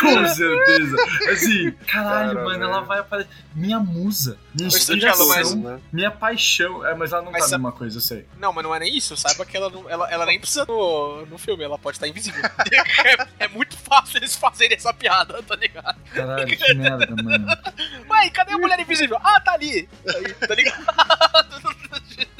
[0.00, 0.96] Com certeza.
[1.30, 2.64] Assim, caralho, Cara, mano, velho.
[2.64, 3.30] ela vai aparecer.
[3.54, 5.78] Minha musa, minha inspiração, mas- né?
[5.92, 6.84] minha paixão.
[6.86, 8.26] É, mas ela não Mas tá sa- numa coisa, eu sei.
[8.38, 9.16] Não, mas não é nem isso.
[9.16, 12.42] Saiba que ela, não, ela, ela nem precisa no, no filme, ela pode estar invisível.
[13.40, 15.96] é, é muito fácil eles fazerem essa piada, tá ligado?
[16.12, 17.46] Caralho, que merda, mano.
[18.10, 19.18] Ué, cadê a mulher invisível?
[19.22, 19.88] Ah, tá ali.
[20.06, 20.84] Aí, tá ligado?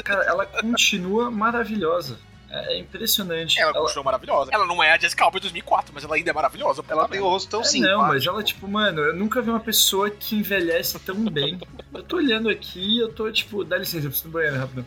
[0.05, 2.19] Cara, ela continua maravilhosa.
[2.57, 3.61] É é impressionante.
[3.61, 4.51] Ela continua maravilhosa.
[4.53, 6.85] Ela não é a Jessica Alba de 2004, mas ela ainda é maravilhosa.
[6.89, 7.99] Ela tem o rosto tão É, simpático.
[8.01, 11.59] não, mas ela, tipo, mano, eu nunca vi uma pessoa que envelhece tão bem.
[11.95, 14.85] Eu tô olhando aqui eu tô, tipo, dá licença, eu preciso no banheiro rapidão.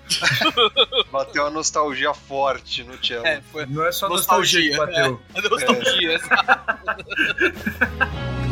[1.11, 3.25] Bateu uma nostalgia forte no Cello.
[3.25, 5.21] É, foi Não é só nostalgia, Nostalgia, que bateu.
[5.35, 6.13] a nostalgia.
[6.15, 6.39] exato.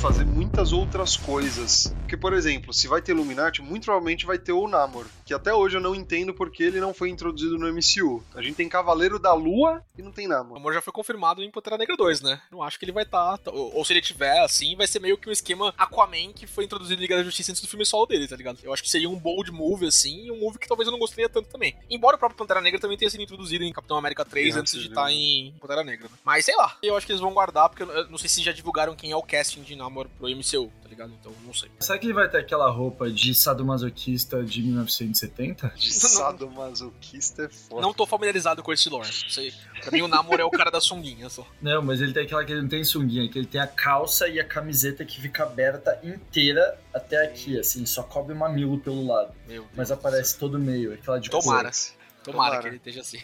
[0.00, 1.94] fazer muitas outras coisas.
[2.00, 5.04] Porque, por exemplo, se vai ter Illuminati, muito provavelmente vai ter o Namor.
[5.24, 8.22] Que até hoje eu não entendo porque ele não foi introduzido no MCU.
[8.34, 10.56] A gente tem Cavaleiro da Lua e não tem O Namor.
[10.56, 12.40] amor já foi confirmado em Pantera Negra 2, né?
[12.50, 13.38] Não acho que ele vai estar.
[13.46, 16.64] ou, ou se ele tiver, assim, vai ser meio que um esquema Aquaman que foi
[16.64, 18.58] introduzido em Liga da Justiça antes do filme solo dele, tá ligado?
[18.62, 20.98] Eu acho que seria um bold move, assim, e um move que talvez eu não
[20.98, 21.76] gostaria tanto também.
[21.88, 24.72] Embora o próprio Pantera Negra também tenha sido introduzido em Capitão América 3 Sim, antes
[24.72, 26.08] de antes de- estar em Pantera Negra.
[26.08, 26.14] né?
[26.24, 28.52] Mas sei lá, eu acho que eles vão guardar, porque eu não sei se já
[28.52, 31.12] divulgaram quem é o casting de Namor pro MCU, tá ligado?
[31.20, 31.70] Então não sei.
[31.78, 35.72] Será que ele vai ter aquela roupa de sadomasoquista de 1970?
[35.76, 37.80] De sadomasoquista é foda.
[37.82, 39.06] Não tô familiarizado com esse lore.
[39.08, 39.52] Não sei.
[39.82, 41.46] Pra mim o Namor é o cara da sunguinha só.
[41.60, 44.28] Não, mas ele tem aquela que ele não tem sunguinha, que ele tem a calça
[44.28, 49.06] e a camiseta que fica aberta inteira até aqui, assim, só cobre o mamilo pelo
[49.06, 49.32] lado.
[49.46, 49.74] Meu Deus.
[49.76, 51.70] Mas aparece todo meio, aquela de Tomara.
[51.70, 52.00] cor.
[52.22, 52.62] Tomara, Tomara.
[52.62, 53.18] que ele esteja assim.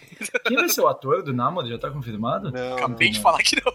[0.47, 1.67] Quem vai ser o ator do Namor?
[1.67, 2.51] Já tá confirmado?
[2.51, 3.23] Não, Acabei não, de não.
[3.23, 3.73] falar que não.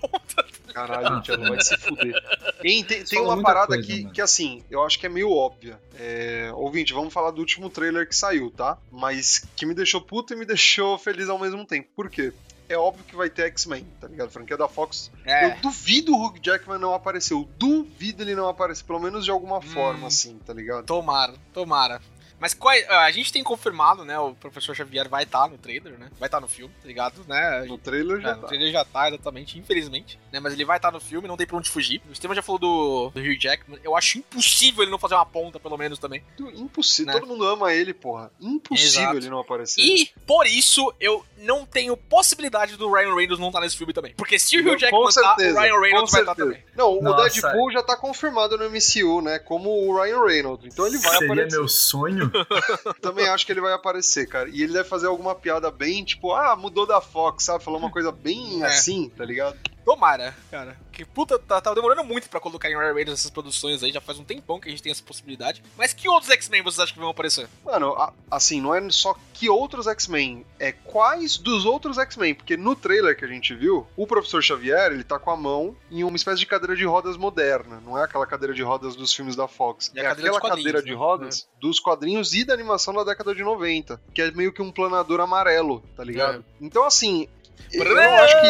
[0.74, 2.14] Caralho, Ah, Cello, vai se fuder.
[2.62, 4.14] Tem, tem, tem uma parada coisa, que, mano.
[4.14, 5.80] que, assim, eu acho que é meio óbvia.
[6.00, 6.52] É...
[6.54, 8.78] Ouvinte, vamos falar do último trailer que saiu, tá?
[8.92, 11.90] Mas que me deixou puto e me deixou feliz ao mesmo tempo.
[11.96, 12.34] Por quê?
[12.70, 14.28] É óbvio que vai ter X-Men, tá ligado?
[14.30, 15.48] A franquia da Fox É.
[15.52, 17.34] Eu duvido o Hugh Jackman não aparecer.
[17.34, 19.62] Eu duvido ele não aparecer, pelo menos de alguma Hum.
[19.62, 20.86] forma, assim, tá ligado?
[20.86, 22.02] Tomara, tomara.
[22.42, 24.18] Mas qual é- a gente tem confirmado, né?
[24.20, 26.10] O professor Xavier vai estar no trailer, né?
[26.20, 27.24] Vai estar no filme, tá ligado?
[27.28, 27.66] Né?
[27.68, 28.48] No trailer já É, no tá.
[28.48, 30.20] trailer já tá, exatamente, infelizmente.
[30.32, 30.40] Né?
[30.40, 32.02] Mas ele vai estar no filme, não tem pra onde fugir.
[32.10, 33.80] O Estevam já falou do, do Hugh Jackman.
[33.84, 36.24] Eu acho impossível ele não fazer uma ponta, pelo menos, também.
[36.56, 37.14] Impossível.
[37.14, 37.20] Né?
[37.20, 38.32] Todo mundo ama ele, porra.
[38.42, 39.18] Impossível Exato.
[39.18, 39.80] ele não aparecer.
[39.82, 44.14] E, por isso, eu não tenho possibilidade do Ryan Reynolds não estar nesse filme também.
[44.16, 46.36] Porque se o Hugh Com Jackman tá, o Ryan Reynolds com vai estar certeza.
[46.36, 46.64] também.
[46.76, 47.42] Não, o Nossa.
[47.42, 49.38] Deadpool já tá confirmado no MCU, né?
[49.40, 50.74] Como o Ryan Reynolds.
[50.74, 51.58] Então ele vai Seria aparecer.
[51.58, 52.31] meu sonho?
[53.02, 54.50] Também acho que ele vai aparecer, cara.
[54.50, 57.64] E ele deve fazer alguma piada bem, tipo, ah, mudou da Fox, sabe?
[57.64, 58.68] Falou uma coisa bem É.
[58.68, 59.58] assim, tá ligado?
[59.84, 60.78] Tomara, cara.
[60.92, 63.92] Que puta, tá, tá demorando muito pra colocar em Ryan Reynolds essas produções aí.
[63.92, 65.64] Já faz um tempão que a gente tem essa possibilidade.
[65.76, 67.50] Mas que outros X-Men vocês acham que vão aparecer?
[67.66, 72.56] Mano, a- assim, não é só que outros X-Men, é quais dos outros X-Men, porque
[72.56, 76.04] no trailer que a gente viu, o professor Xavier, ele tá com a mão em
[76.04, 79.36] uma espécie de cadeira de rodas moderna, não é aquela cadeira de rodas dos filmes
[79.36, 80.96] da Fox, É é, cadeira aquela cadeira de né?
[80.96, 84.72] rodas dos quadrinhos e da animação da década de 90, que é meio que um
[84.72, 86.46] planador amarelo, tá ligado?
[86.60, 87.28] Então, assim,
[87.74, 88.48] eu não acho que.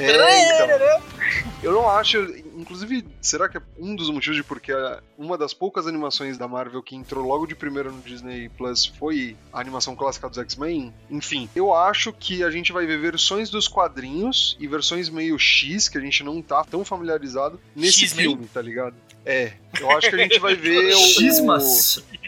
[0.00, 1.00] É, então,
[1.62, 2.18] eu não acho.
[2.56, 4.72] Inclusive, será que é um dos motivos de porque
[5.18, 9.36] uma das poucas animações da Marvel que entrou logo de primeira no Disney Plus foi
[9.52, 10.92] a animação clássica dos X-Men?
[11.10, 15.88] Enfim, eu acho que a gente vai ver versões dos quadrinhos e versões meio X,
[15.88, 18.94] que a gente não tá tão familiarizado, nesse filme, tá ligado?
[19.26, 20.98] É, eu acho que a gente vai ver o,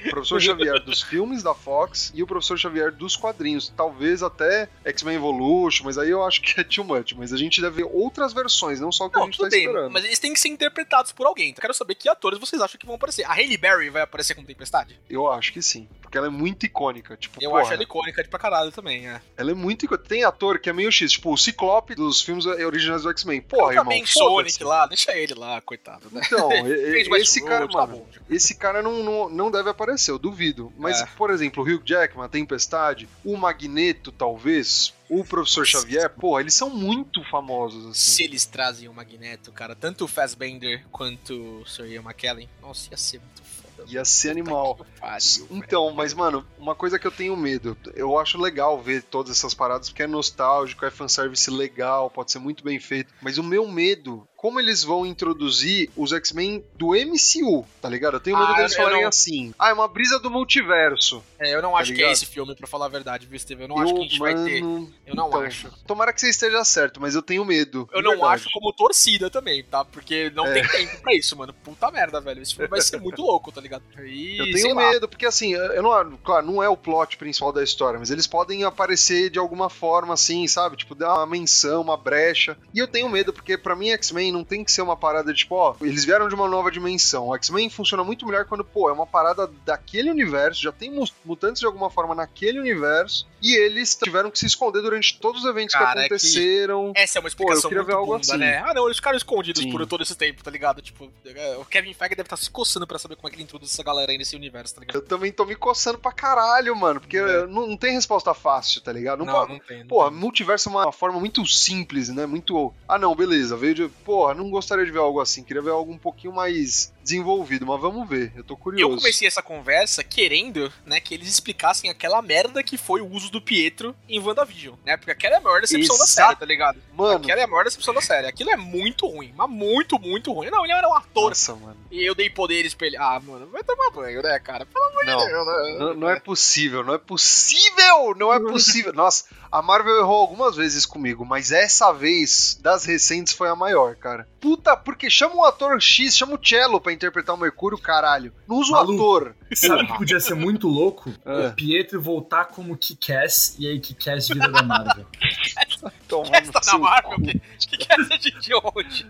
[0.06, 3.72] o professor Xavier dos filmes da Fox e o professor Xavier dos quadrinhos.
[3.76, 7.12] Talvez até X-Men Evolution, mas aí eu acho que é too much.
[7.16, 9.50] Mas a gente deve ver outras versões, não só o que a Não, gente tudo
[9.50, 9.92] tá bem, esperando.
[9.92, 11.50] mas eles têm que ser interpretados por alguém.
[11.50, 13.24] Então eu quero saber que atores vocês acham que vão aparecer.
[13.24, 14.98] A Hailey Berry vai aparecer com Tempestade?
[15.09, 15.88] Eu acho que sim.
[16.00, 17.16] Porque ela é muito icônica.
[17.16, 19.20] Tipo, Eu porra, acho ela icônica de pra caralho também, é.
[19.37, 20.09] ela é muito icônica.
[20.09, 23.40] Tem ator que é meio X, tipo o Ciclope dos filmes originais do X-Men.
[23.42, 23.85] Porra, irmão.
[23.85, 24.54] também foda-se.
[24.56, 26.20] Sonic lá, deixa ele lá, coitado, né?
[26.24, 26.48] Então,
[26.87, 30.72] esse cara, tá mano, esse cara não, não, não deve aparecer, eu duvido.
[30.79, 31.07] Mas, É.
[31.16, 36.55] por exemplo, o Hugh Jackman, a Tempestade, o Magneto, talvez, o Professor Xavier, pô, eles
[36.55, 38.11] são muito famosos, assim.
[38.12, 42.88] Se eles trazem o Magneto, cara, tanto o Fassbender quanto o Sir Ian McKellen, nossa,
[42.90, 43.57] ia ser muito foda.
[43.88, 44.85] Ia ser animal.
[44.99, 49.37] Pariu, Então, mas, mano, uma coisa que eu tenho medo, eu acho legal ver todas
[49.37, 53.42] essas paradas, porque é nostálgico, é fanservice legal, pode ser muito bem feito, mas o
[53.42, 58.14] meu medo, como eles vão introduzir os X-Men do MCU, tá ligado?
[58.14, 61.20] Eu tenho medo Ah, deles eu falarem não- assim, ah, é uma brisa do multiverso.
[61.37, 63.62] É, eu não acho que é esse filme, pra falar a verdade, viu, Steve?
[63.62, 64.62] Eu não acho que a gente vai ter.
[64.62, 65.68] mano, Eu não então, acho.
[65.85, 67.88] Tomara que você esteja certo, mas eu tenho medo.
[67.92, 68.35] Eu não verdade.
[68.35, 69.85] acho como torcida também, tá?
[69.85, 70.52] Porque não É.
[70.62, 71.52] tem tempo pra isso, mano.
[71.64, 72.40] Puta merda, velho.
[72.40, 73.82] Esse filme vai ser muito louco, tá ligado?
[74.04, 74.90] E, Eu tenho lá.
[74.92, 78.26] medo, porque assim, eu não, claro, não é o plot principal da história, mas eles
[78.28, 80.76] podem aparecer de alguma forma, assim, sabe?
[80.76, 82.56] Tipo, dar uma menção, uma brecha.
[82.72, 85.38] E eu tenho medo, porque pra mim, X-Men não tem que ser uma parada de,
[85.40, 87.29] tipo, ó, eles vieram de uma nova dimensão.
[87.29, 91.09] O X-Men funciona muito melhor quando, pô, é uma parada daquele universo, já tem mu-
[91.25, 95.49] mutantes de alguma forma naquele universo, e eles tiveram que se esconder durante todos os
[95.51, 96.92] eventos Cara, que é que- aconteceram.
[96.94, 98.37] Essa é uma Pô, eu explicação queria ver algo bunda, assim.
[98.38, 98.59] né?
[98.66, 99.70] Ah, não, eles ficaram escondidos Sim.
[99.70, 100.83] por todo esse tempo, tá ligado?
[100.83, 103.44] Tipo, é, o Kevin Feige deve estar se coçando pra saber como é que ele
[103.44, 104.96] introduz essa galera aí nesse universo, tá ligado?
[104.96, 107.46] Eu também tô me coçando pra caralho, mano, porque É.
[107.46, 109.25] não, não tem resposta fácil, tá ligado?
[109.25, 109.81] Não, pode- não tem.
[109.81, 110.18] não Porra, tem.
[110.18, 112.27] multiverso é uma forma muito simples, né?
[112.27, 112.72] Muito.
[112.88, 113.57] Ah, não, beleza.
[113.57, 113.88] Veio de.
[114.27, 115.45] Porra, não gostaria de ver algo assim.
[115.45, 118.33] Queria ver algo um pouquinho mais desenvolvido, mas vamos ver.
[118.35, 118.97] Eu tô Eu curioso.
[118.97, 123.41] comecei essa conversa querendo, né, que eles explicassem aquela merda que foi o uso do
[123.41, 124.97] Pietro em WandaVision, né?
[124.97, 126.29] Porque aquela é a maior decepção da Exato.
[126.29, 126.79] série, tá ligado?
[126.93, 128.27] Mano, Aquela é a maior decepção da série.
[128.27, 130.51] Aquilo é muito ruim, mas muito, muito ruim.
[130.51, 131.77] Não, ele era um ator nossa, mano.
[131.91, 132.97] e eu dei poderes pra ele.
[132.97, 134.67] Ah, mano, vai tomar banho, né, cara?
[134.67, 135.26] Pelo Não.
[135.26, 135.76] Deus, né?
[135.78, 138.92] Não, não é possível, não é possível, não é possível.
[138.92, 143.96] Nossa, a Marvel errou algumas vezes comigo, mas essa vez, das recentes, foi a maior,
[143.96, 144.28] cara.
[144.40, 148.32] Puta, porque chama um ator X, chama o Cello pra interpretar o Mercúrio, caralho.
[148.48, 149.35] Não usa o ator.
[149.54, 151.12] Sabe o que podia ser muito louco?
[151.24, 151.48] É.
[151.48, 155.06] O Pietro voltar como Kick-Ass e aí Kick-Ass vira da Marvel.
[155.77, 157.11] Estar na seu Marvel?
[157.12, 157.23] cu.
[157.23, 159.07] Que, que quer ser de de onde?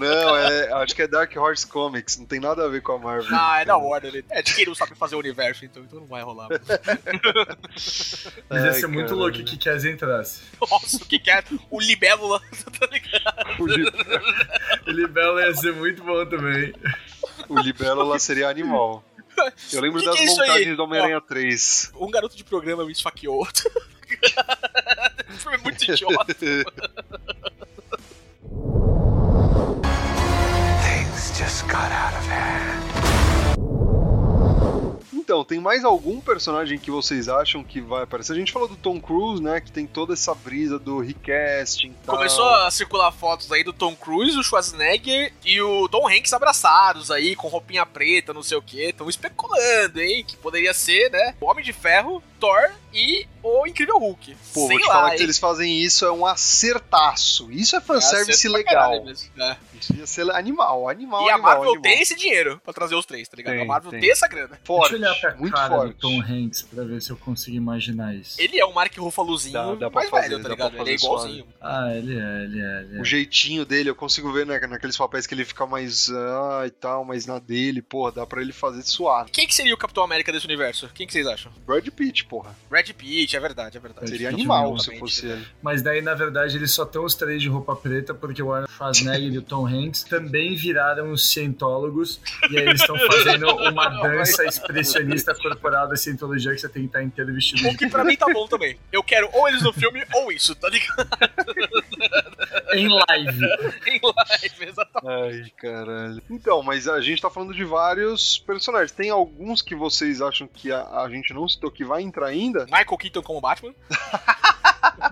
[0.00, 2.98] Não, é, acho que é Dark Horse Comics, não tem nada a ver com a
[2.98, 3.28] Marvel.
[3.32, 4.24] Ah, é da Warner.
[4.30, 6.48] É de quem não sabe fazer o universo, então, então não vai rolar.
[8.48, 10.40] Mas ia ser muito louco que Kick-Ass entrasse.
[10.60, 11.44] Nossa, o que quer?
[11.70, 12.40] O Libélula,
[12.78, 13.60] tá ligado?
[13.62, 13.92] O, Li-
[14.86, 16.74] O Libelo ia ser muito bom também.
[17.48, 19.04] o Libélula seria animal.
[19.72, 21.92] Eu lembro Que das que é montagens do Homem-Aranha 3.
[21.96, 23.46] Um garoto de programa me esfaqueou.
[25.38, 26.34] Foi muito idiota.
[30.82, 32.82] Things just got out of hand.
[35.14, 38.32] Então, tem mais algum personagem que vocês acham que vai aparecer?
[38.32, 39.60] A gente falou do Tom Cruise, né?
[39.60, 42.16] Que tem toda essa brisa do recasting e tal.
[42.16, 47.10] Começou a circular fotos aí do Tom Cruise, o Schwarzenegger e o Tom Hanks abraçados
[47.10, 48.88] aí, com roupinha preta, não sei o que.
[48.88, 50.24] Estão especulando, hein?
[50.26, 51.34] Que poderia ser, né?
[51.40, 54.34] O Homem de Ferro, Thor e o Incrível Hulk.
[54.54, 57.50] Pô, Sei vou te lá, falar que eles fazem isso é um acertaço.
[57.50, 59.04] Isso é fanservice É, acerto pra legal.
[59.04, 59.56] mesmo, né?
[59.80, 61.82] Isso ia ser animal, animal, E a Marvel animal.
[61.82, 63.54] tem esse dinheiro pra trazer os três, tá ligado?
[63.54, 64.00] Tem, a Marvel tem.
[64.00, 64.10] tem.
[64.10, 64.58] essa grana.
[64.64, 65.94] Forte, Deixa eu olhar pra muito cara forte.
[65.94, 68.40] do Tom Hanks pra ver se eu consigo imaginar isso.
[68.40, 70.76] Ele é o Mark Ruffalozinho Dá- dá pra mais fazer, velho, tá ligado?
[70.78, 71.46] Ele é igualzinho.
[71.60, 73.00] Ah, ele é, ele é, ele é.
[73.00, 76.08] O jeitinho dele, eu consigo ver né, naqueles papéis que ele fica mais.
[76.10, 79.30] Ah, e tal, mas na dele, porra, dá pra ele fazer suave.
[79.30, 80.88] Quem que seria o Capitão América desse universo?
[80.94, 81.50] Quem que vocês acham?
[81.66, 82.54] Brad Pitt, porra.
[82.70, 84.08] Brad Pitt, é verdade, é verdade.
[84.08, 85.34] Seria animal se fosse né?
[85.34, 85.46] ele.
[85.62, 88.72] Mas daí, na verdade, eles só estão os três de roupa preta porque o Arnold
[88.72, 93.88] Schwarzenegger e o Tom Hanks também viraram os cientólogos e aí eles estão fazendo uma
[93.88, 98.04] dança expressionista corporal da cientologia que você tem que estar inteiro vestido O que pra
[98.04, 98.76] mim tá bom também.
[98.90, 101.08] Eu quero ou eles no filme ou isso, tá ligado?
[102.74, 103.46] em live.
[103.86, 105.02] em live, exatamente.
[105.06, 106.22] Ai, caralho.
[106.30, 108.92] Então, mas a gente tá falando de vários personagens.
[108.92, 112.66] Tem alguns que vocês acham que a, a gente não citou que vai entrar ainda?
[112.72, 113.74] Michael Keaton como Batman.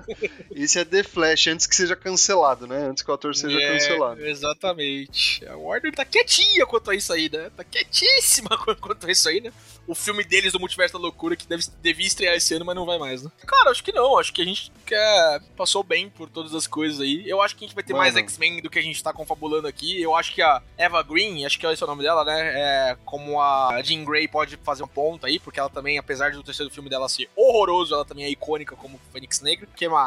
[0.55, 2.87] Esse é The Flash, antes que seja cancelado, né?
[2.89, 4.25] Antes que o ator seja É, cancelado.
[4.25, 5.47] Exatamente.
[5.47, 7.51] A Warner tá quietinha quanto a isso aí, né?
[7.57, 9.53] Tá quietíssima quanto a isso aí, né?
[9.87, 12.87] O filme deles do Multiverso da Loucura, que deve, devia estrear esse ano, mas não
[12.87, 13.31] vai mais, né?
[13.45, 14.19] Cara, acho que não.
[14.19, 17.29] Acho que a gente quer, passou bem por todas as coisas aí.
[17.29, 18.05] Eu acho que a gente vai ter Mano.
[18.05, 20.01] mais X-Men do que a gente tá confabulando aqui.
[20.01, 22.53] Eu acho que a Eva Green, acho que esse é o nome dela, né?
[22.55, 26.43] É, como a Jean Grey pode fazer um ponto aí, porque ela também, apesar do
[26.43, 29.67] terceiro filme dela ser horroroso, ela também é icônica como Fênix Negra.
[29.75, 30.00] que mais?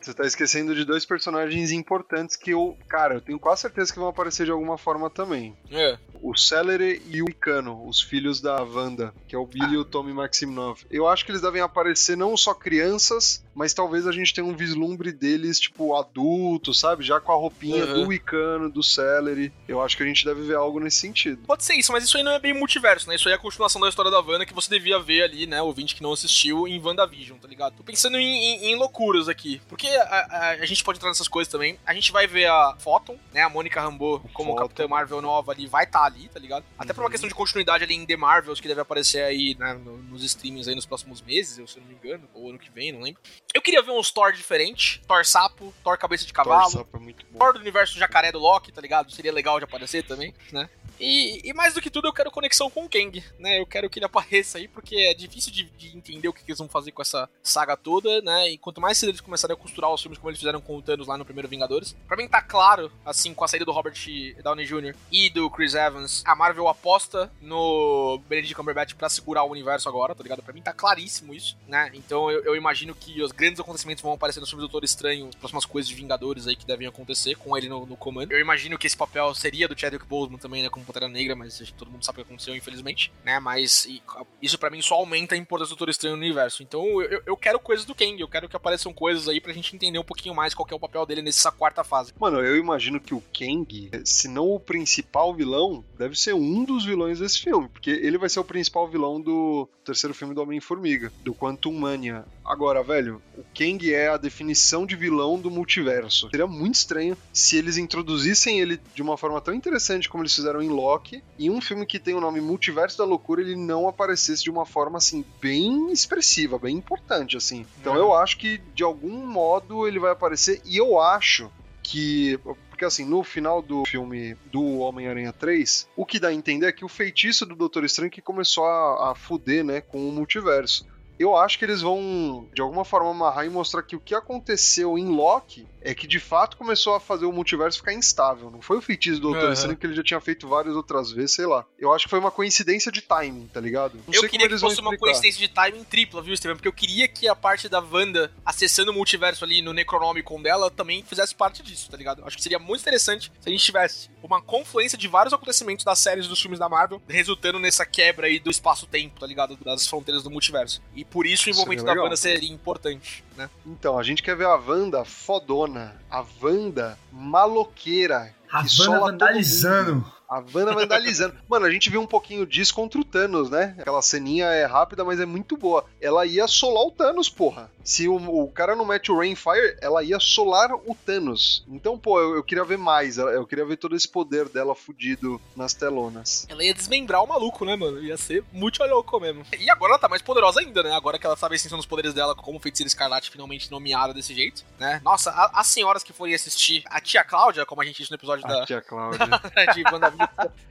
[0.00, 3.98] Você tá esquecendo de dois personagens importantes que eu, cara, eu tenho quase certeza que
[3.98, 5.56] vão aparecer de alguma forma também.
[5.70, 5.98] É.
[6.22, 9.84] O Celery e o Icano, os filhos da Wanda, que é o Billy e o
[9.84, 10.84] Tommy Maximoff.
[10.90, 14.56] Eu acho que eles devem aparecer não só crianças, mas talvez a gente tenha um
[14.56, 17.04] vislumbre deles, tipo, adultos, sabe?
[17.04, 18.04] Já com a roupinha Uhum.
[18.06, 19.52] do Icano, do Celery.
[19.68, 21.42] Eu acho que a gente deve ver algo nesse sentido.
[21.46, 23.14] Pode ser isso, mas isso aí não é bem multiverso, né?
[23.16, 25.60] Isso aí é a continuação da história da Wanda que você devia ver ali, né?
[25.62, 27.76] O ouvinte que não assistiu em WandaVision, tá ligado?
[27.76, 28.76] Tô pensando em, em- em
[29.26, 29.58] aqui.
[29.70, 31.78] Porque a, a- a gente pode entrar nessas coisas também.
[31.86, 33.40] A gente vai ver a Photon, né?
[33.42, 34.62] A Mônica Rambeau como Photon.
[34.62, 36.64] Capitã Marvel nova ali, vai estar ali, tá ligado?
[36.78, 37.10] Até por uma Uhum.
[37.12, 39.72] questão de continuidade ali em The Marvels, que deve aparecer aí, né?
[39.72, 42.58] no- nos streamings aí nos próximos meses, eu, se eu não me engano, ou ano
[42.58, 43.20] que vem, não lembro.
[43.54, 45.00] Eu queria ver uns Thor diferentes.
[45.06, 46.62] Thor sapo, Thor cabeça de cavalo.
[46.62, 47.38] Thor Sapo é muito bom.
[47.38, 49.10] Thor do universo jacaré do Loki, tá ligado?
[49.10, 50.68] Seria legal de aparecer também, né?
[51.00, 53.58] E, e mais do que tudo, eu quero conexão com o Kang, né?
[53.58, 56.50] Eu quero que ele apareça aí, porque é difícil de, de entender o que, que
[56.50, 58.50] eles vão fazer com essa saga toda, né?
[58.50, 60.82] E quanto mais cedo eles começarem a costurar os filmes como eles fizeram com o
[60.82, 63.94] Thanos lá no primeiro Vingadores, pra mim tá claro, assim, com a saída do Robert
[64.42, 64.94] Downey Jr.
[65.10, 70.14] e do Chris Evans, a Marvel aposta no Benedict Cumberbatch pra segurar o universo agora,
[70.14, 70.42] tá ligado?
[70.42, 71.90] Pra mim tá claríssimo isso, né?
[71.94, 75.28] Então eu, eu imagino que os grandes acontecimentos vão aparecer nos filmes do Doutor Estranho,
[75.28, 78.32] as próximas coisas de Vingadores aí que devem acontecer com ele no, no comando.
[78.32, 81.58] Eu imagino que esse papel seria do Chadwick Boseman também, né, como Pantera Negra, mas
[81.76, 83.38] todo mundo sabe o que aconteceu, infelizmente, né?
[83.38, 84.02] Mas e,
[84.42, 86.62] isso pra mim só aumenta a importância do Doutor Estranho no universo.
[86.62, 89.74] Então eu, eu- quero coisas do Kang, eu quero que apareçam coisas aí pra gente
[89.74, 92.12] entender um pouquinho mais qual é o papel dele nessa quarta fase.
[92.18, 96.84] Mano, eu imagino que o Kang, se não o principal vilão, deve ser um dos
[96.84, 101.12] vilões desse filme, porque ele vai ser o principal vilão do terceiro filme do Homem-Formiga,
[101.22, 102.24] do Quantum Mania.
[102.48, 106.28] Agora, velho, o Kang é a definição de vilão do multiverso.
[106.30, 110.62] Seria muito estranho se eles introduzissem ele de uma forma tão interessante como eles fizeram
[110.62, 114.42] em Loki, e um filme que tem o nome Multiverso da Loucura, ele não aparecesse
[114.42, 117.66] de uma forma, assim, bem expressiva, bem importante, assim.
[117.80, 117.98] Então Uhum.
[117.98, 121.50] eu acho que, de algum modo, ele vai aparecer, e eu acho
[121.82, 122.38] que.
[122.70, 126.72] Porque assim, no final do filme do Homem-Aranha 3, o que dá a entender é
[126.72, 130.86] que o feitiço do Doutor Estranho que começou a, a fuder, né, com o multiverso.
[131.18, 134.96] Eu acho que eles vão, de alguma forma, amarrar e mostrar que o que aconteceu
[134.96, 138.50] em Loki é que de fato começou a fazer o multiverso ficar instável.
[138.50, 139.52] Não foi o feitiço do Doutor Aham.
[139.52, 141.64] Estranho que ele já tinha feito várias outras vezes, sei lá.
[141.78, 143.98] Eu acho que foi uma coincidência de timing, tá ligado?
[144.06, 146.56] Não eu queria que fosse uma coincidência de timing tripla, viu, Steven?
[146.56, 150.70] Porque eu queria que a parte da Wanda acessando o multiverso ali no Necronomicon dela
[150.70, 152.22] também fizesse parte disso, tá ligado?
[152.24, 155.98] Acho que seria muito interessante se a gente tivesse uma confluência de vários acontecimentos das
[155.98, 159.56] séries dos filmes da Marvel, resultando nessa quebra aí do espaço-tempo, tá ligado?
[159.64, 160.82] Das fronteiras do multiverso.
[160.94, 162.04] E por isso o envolvimento seria da legal.
[162.04, 163.48] Wanda seria importante, né?
[163.66, 165.77] Então, a gente quer ver a Wanda fodona,
[166.10, 168.34] a Wanda maloqueira.
[168.48, 170.17] Havana vandalizando.
[170.28, 171.36] A Wanda vandalizando.
[171.48, 173.74] Mano, a gente viu um pouquinho disso contra o Thanos, né?
[173.78, 175.84] Aquela ceninha é rápida, mas é muito boa.
[176.00, 177.70] Ela ia solar o Thanos, porra.
[177.82, 181.64] Se o, o cara não mete o Rainfire, ela ia solar o Thanos.
[181.68, 183.16] Então, pô, eu, eu queria ver mais.
[183.16, 186.46] Eu queria ver todo esse poder dela fudido nas telonas.
[186.50, 188.02] Ela ia desmembrar o maluco, né, mano?
[188.02, 189.44] Ia ser muito louco mesmo.
[189.58, 190.92] E agora ela tá mais poderosa ainda, né?
[190.94, 194.34] Agora que ela sabe a extensão dos poderes dela como feiticeira escarlate finalmente nomeada desse
[194.34, 195.00] jeito, né?
[195.02, 198.16] Nossa, a- as senhoras que forem assistir, a tia Cláudia, como a gente disse no
[198.16, 199.18] episódio A da, tia Cláudia.
[199.74, 200.17] de WandaVision,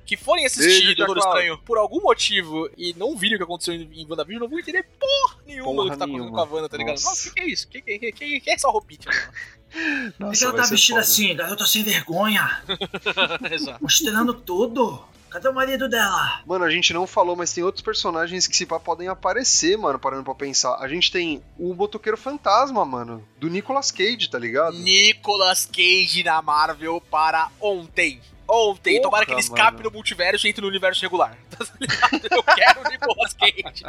[0.05, 1.17] que forem assistir Doutor.
[1.17, 4.83] Estranho por algum motivo e não virem o que aconteceu em, WandaVision, não vão entender
[4.99, 6.45] porra nenhuma Porra do que tá acontecendo nenhuma.
[6.47, 6.95] com a Wanda, tá ligado?
[6.95, 7.09] Nossa.
[7.09, 7.67] Nossa, o que, que é isso?
[7.67, 8.99] O que, que, que, que, que é essa roupinha?
[8.99, 11.11] Por Nossa, que ela tá vestida foda.
[11.11, 12.63] assim, garota sem vergonha?
[13.51, 13.83] Exato.
[13.83, 15.03] Mostrando tudo.
[15.29, 16.41] Cadê o marido dela?
[16.45, 19.99] Mano, a gente não falou, mas tem outros personagens que se pá podem aparecer, mano,
[19.99, 20.77] parando pra pensar.
[20.77, 24.77] A gente tem o Motoqueiro Fantasma, mano, do Nicolas Cage, tá ligado?
[24.77, 28.21] Nicolas Cage na Marvel para ontem.
[28.49, 28.93] Ontem.
[28.93, 29.83] Porra, Tomara que ele escape mano.
[29.83, 31.37] no multiverso e entre no universo regular.
[31.57, 32.27] Tá ligado?
[32.31, 33.83] Eu quero o Nicolas Cage.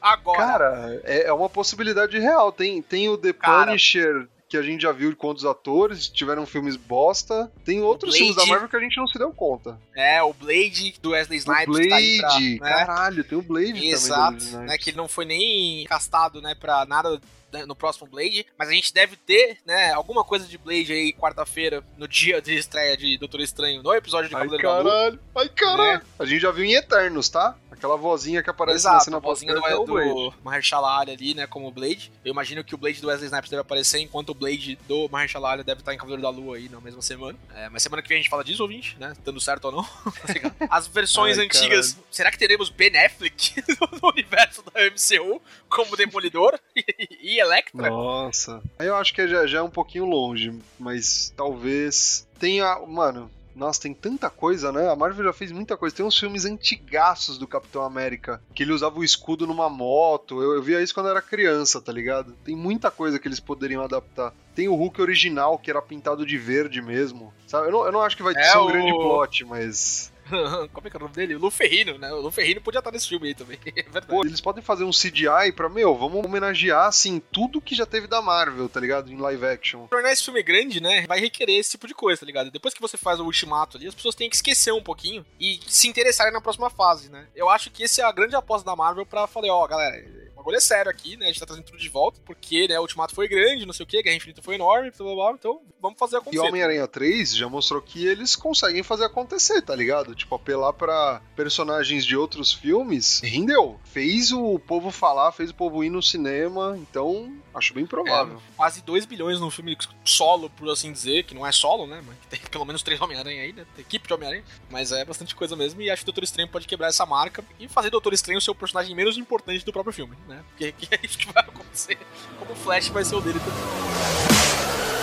[0.00, 0.38] Agora.
[0.38, 2.52] Cara, é, é uma possibilidade real.
[2.52, 3.66] Tem, tem o The Cara.
[3.66, 7.50] Punisher que a gente já viu com outros atores, tiveram filmes bosta.
[7.64, 8.18] Tem outros Blade.
[8.18, 9.78] filmes da Marvel que a gente não se deu conta.
[9.94, 12.76] É, o Blade do Wesley O Snipes Blade, tá aí pra, né?
[12.86, 13.90] caralho, tem o Blade também.
[13.90, 14.68] Exato, Snipes.
[14.68, 14.78] né?
[14.78, 17.20] Que ele não foi nem castado, né, pra nada
[17.52, 21.12] né, no próximo Blade, mas a gente deve ter, né, alguma coisa de Blade aí
[21.12, 24.84] quarta-feira, no dia de estreia de Doutor Estranho, no episódio de Ai, Cavaleiro Lua.
[24.84, 26.02] caralho, ai, caralho.
[26.18, 27.56] A gente já viu em Eternos, tá?
[27.76, 31.34] Aquela vozinha que aparece na Exato, cena a vozinha do, é do Mahershala Ali ali,
[31.34, 32.10] né, como Blade.
[32.24, 35.50] Eu imagino que o Blade do Wesley Snipes deve aparecer, enquanto o Blade do Mahershala
[35.50, 37.38] Ali deve estar em Cavaleiro da Lua aí na mesma semana.
[37.54, 39.88] É, mas semana que vem a gente fala disso, ouvinte, né, dando certo ou não.
[40.70, 43.62] As versões Ai, antigas, será que teremos Ben Affleck
[44.02, 46.84] no universo da MCU como Demolidor e,
[47.20, 47.90] e Electra?
[47.90, 48.62] Nossa.
[48.78, 52.78] Aí eu acho que já, já é um pouquinho longe, mas talvez tenha.
[52.86, 53.30] Mano.
[53.56, 54.88] Nossa, tem tanta coisa, né?
[54.90, 55.96] A Marvel já fez muita coisa.
[55.96, 60.42] Tem uns filmes antigaços do Capitão América, que ele usava o escudo numa moto.
[60.42, 62.34] Eu, eu via isso quando eu era criança, tá ligado?
[62.44, 64.34] Tem muita coisa que eles poderiam adaptar.
[64.54, 67.32] Tem o Hulk original, que era pintado de verde mesmo.
[67.46, 67.68] Sabe?
[67.68, 70.12] Eu não, eu não acho que vai É ser um o- grande plot, mas.
[70.72, 71.34] Como é que é o nome dele?
[71.36, 72.12] O Lu Ferrino, né?
[72.12, 73.58] O Lu Ferrino podia estar nesse filme aí também.
[73.76, 74.06] É verdade.
[74.06, 78.06] Pô, eles podem fazer um CGI pra, meu, vamos homenagear, assim, tudo que já teve
[78.06, 79.12] da Marvel, tá ligado?
[79.12, 79.86] Em live action.
[79.86, 82.50] tornar esse filme grande, né, vai requerer esse tipo de coisa, tá ligado?
[82.50, 85.60] Depois que você faz o ultimato ali, as pessoas têm que esquecer um pouquinho e
[85.66, 87.26] se interessarem na próxima fase, né?
[87.34, 90.40] Eu acho que essa é a grande aposta da Marvel pra falar, ó, galera, o
[90.40, 91.24] bagulho é sério aqui, né?
[91.24, 93.84] A gente tá trazendo tudo de volta, porque, né, o ultimato foi grande, não sei
[93.84, 96.46] o que, Guerra Infinita foi enorme, blá, blá, blá, então vamos fazer E acontecer.
[96.46, 100.14] Homem-Aranha 3 já mostrou que eles conseguem fazer acontecer, tá ligado?
[100.14, 103.80] Tipo, apelar pra personagens de outros filmes, rendeu.
[103.84, 108.36] Fez o povo falar, fez o povo ir no cinema, então acho bem provável.
[108.36, 112.02] É, quase 2 bilhões num filme solo, por assim dizer, que não é solo, né?
[112.06, 113.64] Mas tem pelo menos três Homem-Aranha aí, né?
[113.74, 114.44] Tem equipe de Homem-Aranha.
[114.70, 115.80] Mas é bastante coisa mesmo.
[115.80, 118.50] E acho que o Doutor Estranho pode quebrar essa marca e fazer Doutor Estranho ser
[118.50, 120.42] o personagem menos importante do próprio filme, né?
[120.50, 121.98] Porque que é isso que vai acontecer.
[122.38, 124.95] Como o Flash vai ser o dele também.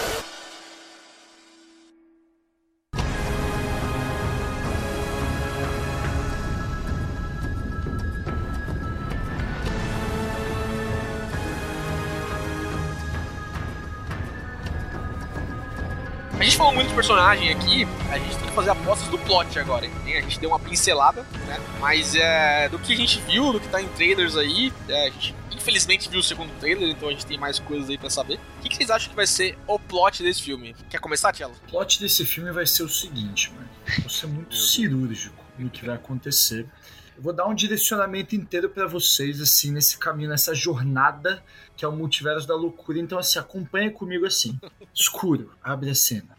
[16.53, 19.87] Gente falou muito de personagem aqui, a gente tem que fazer apostas do plot agora,
[19.87, 19.91] hein?
[20.05, 21.59] A gente deu uma pincelada, né?
[21.79, 25.09] Mas é, do que a gente viu, do que tá em trailers aí, é, a
[25.09, 28.39] gente infelizmente viu o segundo trailer, então a gente tem mais coisas aí pra saber.
[28.59, 30.75] O que, que vocês acham que vai ser o plot desse filme?
[30.91, 31.53] Quer começar, Tielo?
[31.67, 33.69] O plot desse filme vai ser o seguinte, mano.
[34.01, 36.67] Vou ser muito cirúrgico no que vai acontecer.
[37.15, 41.43] Eu vou dar um direcionamento inteiro pra vocês, assim, nesse caminho, nessa jornada
[41.75, 42.99] que é o multiverso da loucura.
[42.99, 44.59] Então, assim, acompanha comigo assim.
[44.93, 46.37] Escuro, abre a cena.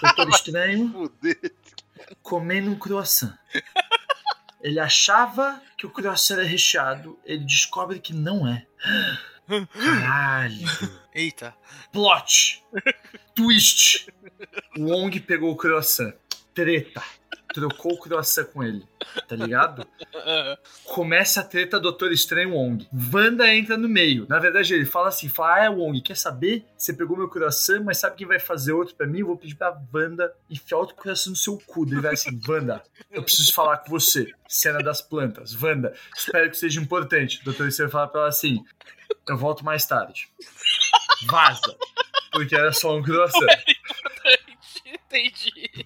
[0.00, 1.12] Doutor Estranho
[2.22, 3.36] comendo um croissant.
[4.60, 8.66] Ele achava que o croissant era recheado, ele descobre que não é.
[9.72, 10.66] Caralho.
[11.14, 11.54] Eita.
[11.92, 12.64] Plot.
[13.34, 14.08] Twist.
[14.78, 16.14] O Wong pegou o croissant.
[16.54, 17.02] Treta.
[17.52, 18.86] Trocou o croissant com ele.
[19.28, 19.86] Tá ligado?
[20.84, 22.88] Começa a treta Doutor Estranho Wong.
[23.12, 24.26] Wanda entra no meio.
[24.28, 26.64] Na verdade, ele fala assim: fala, ah, é Wong, quer saber?
[26.76, 29.20] Você pegou meu coração, mas sabe quem vai fazer outro pra mim?
[29.20, 31.84] Eu vou pedir pra Wanda enfiar outro coração no seu cu.
[31.84, 34.32] Ele vai assim: Wanda, eu preciso falar com você.
[34.48, 35.54] Cena das plantas.
[35.60, 37.42] Wanda, espero que seja importante.
[37.44, 38.64] Doutor Estranho fala pra ela assim:
[39.28, 40.28] eu volto mais tarde.
[41.26, 41.76] Vaza.
[42.32, 43.46] Porque era só um croissant.
[44.86, 45.81] Entendi.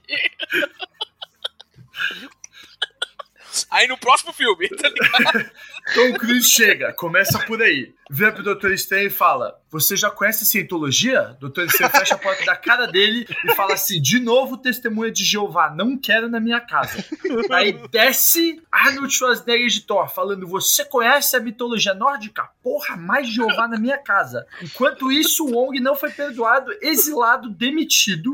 [3.76, 5.50] Aí no próximo filme, tá ligado?
[5.94, 7.94] Tom Cruise chega, começa por aí.
[8.08, 8.72] Vira pro Dr.
[8.72, 11.36] Estranho e fala: Você já conhece cientologia?
[11.38, 11.64] Dr.
[11.64, 15.68] Estranho fecha a porta da cara dele e fala assim: De novo, testemunha de Jeová,
[15.68, 17.04] não quero na minha casa.
[17.50, 22.48] Aí desce Arnold Schwarzenegger de Thor, falando: Você conhece a mitologia nórdica?
[22.62, 24.46] Porra, mais Jeová na minha casa.
[24.62, 28.32] Enquanto isso, o Wong não foi perdoado, exilado, demitido.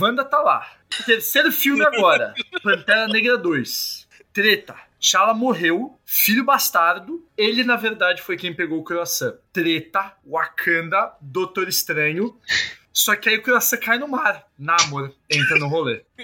[0.00, 0.66] Wanda tá lá.
[1.04, 4.03] Terceiro filme agora: Pantera Negra 2.
[4.34, 4.76] Treta.
[4.98, 7.24] T'Challa morreu, filho bastardo.
[7.36, 9.34] Ele, na verdade, foi quem pegou o croissant.
[9.52, 12.36] Treta, Wakanda, Doutor Estranho.
[12.96, 14.46] Só que aí o croissant cai no mar.
[14.56, 16.04] Namor entra no rolê.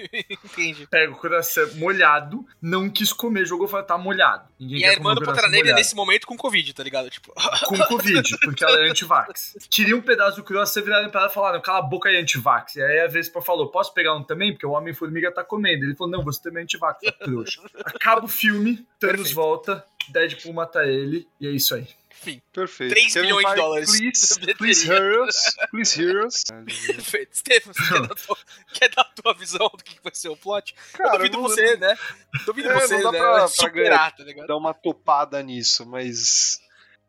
[0.45, 0.87] Entendi.
[0.87, 4.47] Pega o croissant molhado, não quis comer, jogou fora, tá molhado.
[4.57, 5.79] Ninguém E a irmã do o Pantera croissant Negra molhado.
[5.79, 7.09] nesse momento com Covid, tá ligado?
[7.09, 7.33] Tipo,
[7.67, 9.57] Com Covid, porque ela é antivax.
[9.69, 12.77] Queria um pedaço do croissant, viraram pra ela e falaram, cala a boca aí, antivax.
[12.77, 14.53] E aí a Vespa falou, posso pegar um também?
[14.53, 15.83] Porque o Homem-Formiga tá comendo.
[15.83, 17.61] Ele falou, não, você também é antivax, tá trouxa.
[17.83, 19.35] Acaba o filme, Thanos Perfeito.
[19.35, 21.87] volta, Deadpool mata ele, e é isso aí.
[22.21, 22.41] Enfim.
[22.53, 22.91] Perfeito.
[22.91, 24.93] 3 Kevin bilhões de dólares Please, bilheteria.
[24.93, 25.55] hear us.
[25.71, 26.43] Please hear us.
[26.87, 27.33] Perfeito.
[27.33, 28.37] Estevam, você quer dar, tua,
[28.73, 30.75] quer dar a tua visão do que vai ser o plot?
[30.93, 31.97] Cara, eu duvido não- você, né?
[32.45, 33.17] Duvido É, você, não dá né?
[33.19, 34.47] pra- pra superar, tá ligado?
[34.47, 36.59] dar uma topada nisso, mas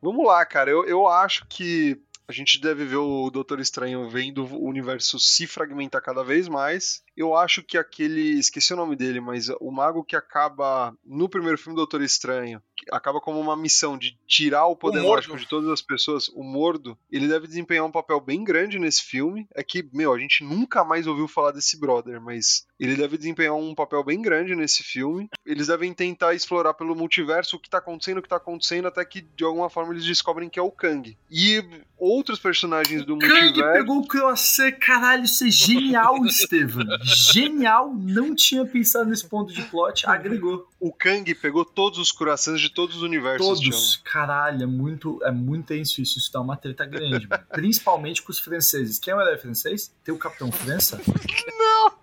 [0.01, 0.71] vamos lá, cara.
[0.71, 2.01] Eu, eu acho que
[2.33, 7.05] a gente deve ver o Doutor Estranho vendo o universo se fragmentar cada vez mais.
[7.15, 8.39] Eu acho que aquele.
[8.39, 12.63] Esqueci o nome dele, mas o mago que acaba no primeiro filme do Doutor Estranho,
[12.91, 16.43] acaba como uma missão de tirar o poder O mágico de todas as pessoas, o
[16.43, 19.47] Mordo, ele deve desempenhar um papel bem grande nesse filme.
[19.55, 23.55] É que, meu, a gente nunca mais ouviu falar desse brother, mas ele deve desempenhar
[23.55, 25.29] um papel bem grande nesse filme.
[25.47, 29.05] Eles devem tentar explorar pelo multiverso o que tá acontecendo, o que tá acontecendo, até
[29.05, 31.17] que de alguma forma eles descobrem que é o Kang.
[31.31, 31.65] E
[31.97, 33.73] outros personagens do Kang multiverso.
[33.73, 36.85] pegou o croissant, caralho, isso é genial, Estevam.
[37.05, 40.69] Genial, não tinha pensado nesse ponto de plot, agregou.
[40.81, 43.47] O Kang pegou todos os corações de todos os universos.
[43.47, 47.45] Todos, caralho, é muito, é muito tenso isso, isso dá uma treta grande, mano.
[47.53, 48.99] principalmente com os franceses.
[48.99, 49.95] Quem é o herói francês?
[50.03, 51.01] Tem o Capitão França?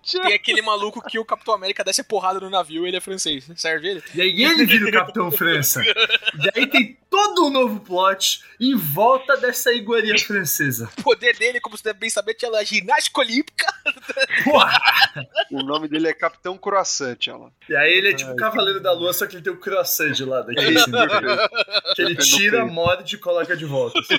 [0.02, 3.48] Tem aquele maluco que o Capitão América desce a porrada no navio ele é francês.
[3.56, 4.02] Serve ele?
[4.14, 5.82] E aí ele vira o Capitão França.
[5.82, 10.88] E aí tem todo um novo plot em volta dessa iguaria francesa.
[10.98, 13.66] O poder dele, como você deve bem saber, tinha a ginástica olímpica.
[14.44, 14.80] Porra!
[15.50, 17.52] O nome dele é Capitão Croissant, Thiago.
[17.68, 20.12] E aí ele é tipo o Cavaleiro da Lua, só que ele tem o croissant
[20.12, 21.94] de lado aqui, É.
[21.94, 23.98] Que ele tira, morde e coloca de volta.
[23.98, 24.14] assim.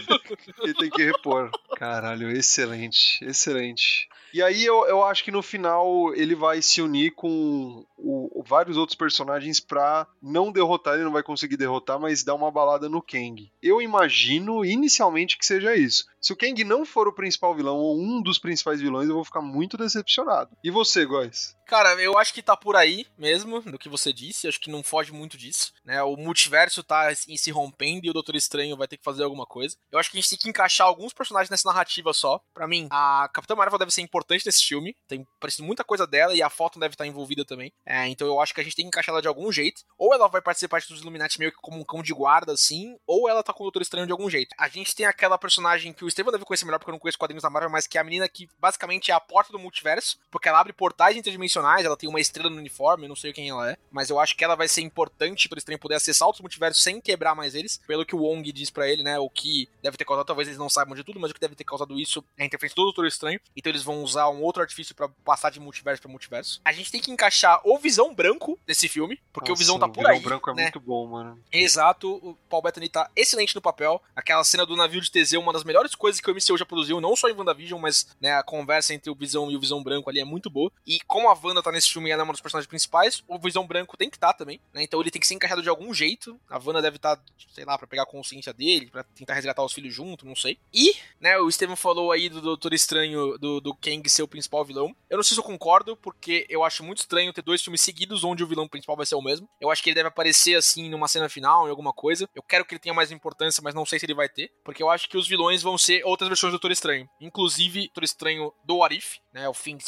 [0.61, 1.49] Ele tem que repor.
[1.77, 4.07] Caralho, excelente, excelente.
[4.33, 8.77] E aí eu, eu acho que no final ele vai se unir com o- vários
[8.77, 13.01] outros personagens pra não derrotar, ele não vai conseguir derrotar, mas dar uma balada no
[13.01, 13.51] Kang.
[13.61, 16.05] Eu imagino inicialmente que seja isso.
[16.19, 19.23] Se o Kang não for o principal vilão ou um dos principais vilões, eu vou
[19.25, 20.49] ficar muito decepcionado.
[20.63, 21.55] E você, Góis?
[21.71, 24.45] Cara, eu acho que tá por aí mesmo, do que você disse.
[24.45, 25.71] Acho que não foge muito disso.
[25.85, 26.03] Né?
[26.03, 29.77] O multiverso tá se rompendo e o Doutor Estranho vai ter que fazer alguma coisa.
[29.89, 32.41] Eu acho que a gente tem que encaixar alguns personagens nessa narrativa só.
[32.53, 34.93] Pra mim, a Capitã Marvel deve ser importante nesse filme.
[35.07, 37.71] Tem parecido muita coisa dela e a foto deve estar envolvida também.
[37.85, 39.83] É, então eu acho que a gente tem que encaixar ela de algum jeito.
[39.97, 43.29] Ou ela vai participar dos Illuminati meio que como um cão de guarda, assim, ou
[43.29, 44.53] ela tá com o Doutor Estranho de algum jeito.
[44.59, 47.17] A gente tem aquela personagem que o Estevam deve conhecer melhor porque eu não conheço
[47.17, 50.19] quadrinhos da Marvel, mas que é a menina que basicamente é a porta do multiverso,
[50.29, 53.49] porque ela abre portais interdimensionais, ela tem uma estrela no uniforme, eu não sei quem
[53.49, 56.27] ela é, mas eu acho que ela vai ser importante para o Estranho poder acessar
[56.27, 59.29] outros multiversos sem quebrar mais eles, pelo que o Wong diz pra ele, né, o
[59.29, 61.63] que deve ter causado, talvez eles não saibam de tudo, mas o que deve ter
[61.63, 64.95] causado isso é a interferência do Doutor Estranho, então eles vão usar um outro artifício
[64.95, 66.61] pra passar de multiverso pra multiverso.
[66.63, 69.97] A gente tem que encaixar o Visão Branco nesse filme, porque o Visão tá por
[69.97, 70.63] Visão aí, branco é né?
[70.63, 71.39] muito bom, mano.
[71.51, 74.01] Exato, o Paul Bettany tá excelente no papel.
[74.15, 77.01] Aquela cena do navio de Teseu, uma das melhores coisas que o MCU já produziu,
[77.01, 80.09] não só em WandaVision, mas né, a conversa entre o Visão e o Visão Branco
[80.09, 80.71] ali é muito boa.
[80.85, 83.39] E como a Wanda tá nesse filme e ela é uma dos personagens principais, o
[83.39, 84.83] Visão Branco tem que estar também, né?
[84.83, 86.39] Então ele tem que ser encaixado de algum jeito.
[86.49, 87.19] A Wanda deve estar,
[87.53, 90.59] sei lá, pra pegar a consciência dele, pra tentar resgatar os filhos junto, não sei.
[90.73, 94.63] E, né, o Steven falou aí do Doutor Estranho, do, do Kang ser o principal
[94.63, 94.95] vilão.
[95.09, 98.23] Eu não sei se eu concordo, porque eu acho muito estranho ter dois filmes seguidos
[98.23, 99.49] onde o vilão principal vai ser o mesmo.
[99.59, 102.29] Eu acho que ele deve aparecer assim numa cena final, em alguma coisa.
[102.35, 104.83] Eu quero que ele tenha mais importância, mas não sei se ele vai ter, porque
[104.83, 107.09] eu acho que os vilões vão ser outras versões do Doutor Estranho.
[107.19, 109.47] Inclusive, Doutor Estranho do Arif, né?
[109.49, 109.83] O fim de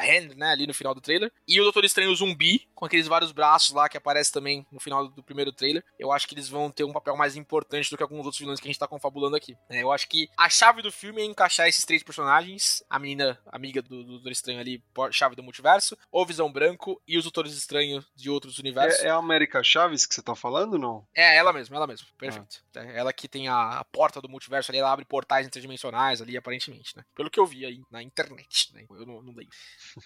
[0.00, 0.51] Hand, né?
[0.52, 1.32] Ali no final do trailer.
[1.46, 5.08] E o Doutor Estranho zumbi, com aqueles vários braços lá que aparece também no final
[5.08, 5.84] do primeiro trailer.
[5.98, 8.60] Eu acho que eles vão ter um papel mais importante do que alguns outros vilões
[8.60, 9.56] que a gente tá confabulando aqui.
[9.68, 9.82] né?
[9.82, 13.82] eu acho que a chave do filme é encaixar esses três personagens: a menina amiga
[13.82, 18.04] do, do Doutor Estranho ali, chave do multiverso, o Visão Branco e os Doutores Estranhos
[18.14, 19.00] de outros universos.
[19.00, 21.06] É, é a América Chaves que você tá falando, não?
[21.14, 22.06] É, ela mesma, ela mesma.
[22.18, 22.62] Perfeito.
[22.74, 26.36] É, ela que tem a, a porta do multiverso ali, ela abre portais interdimensionais ali,
[26.36, 27.04] aparentemente, né?
[27.14, 28.84] Pelo que eu vi aí na internet, né?
[28.90, 29.48] Eu não, não dei.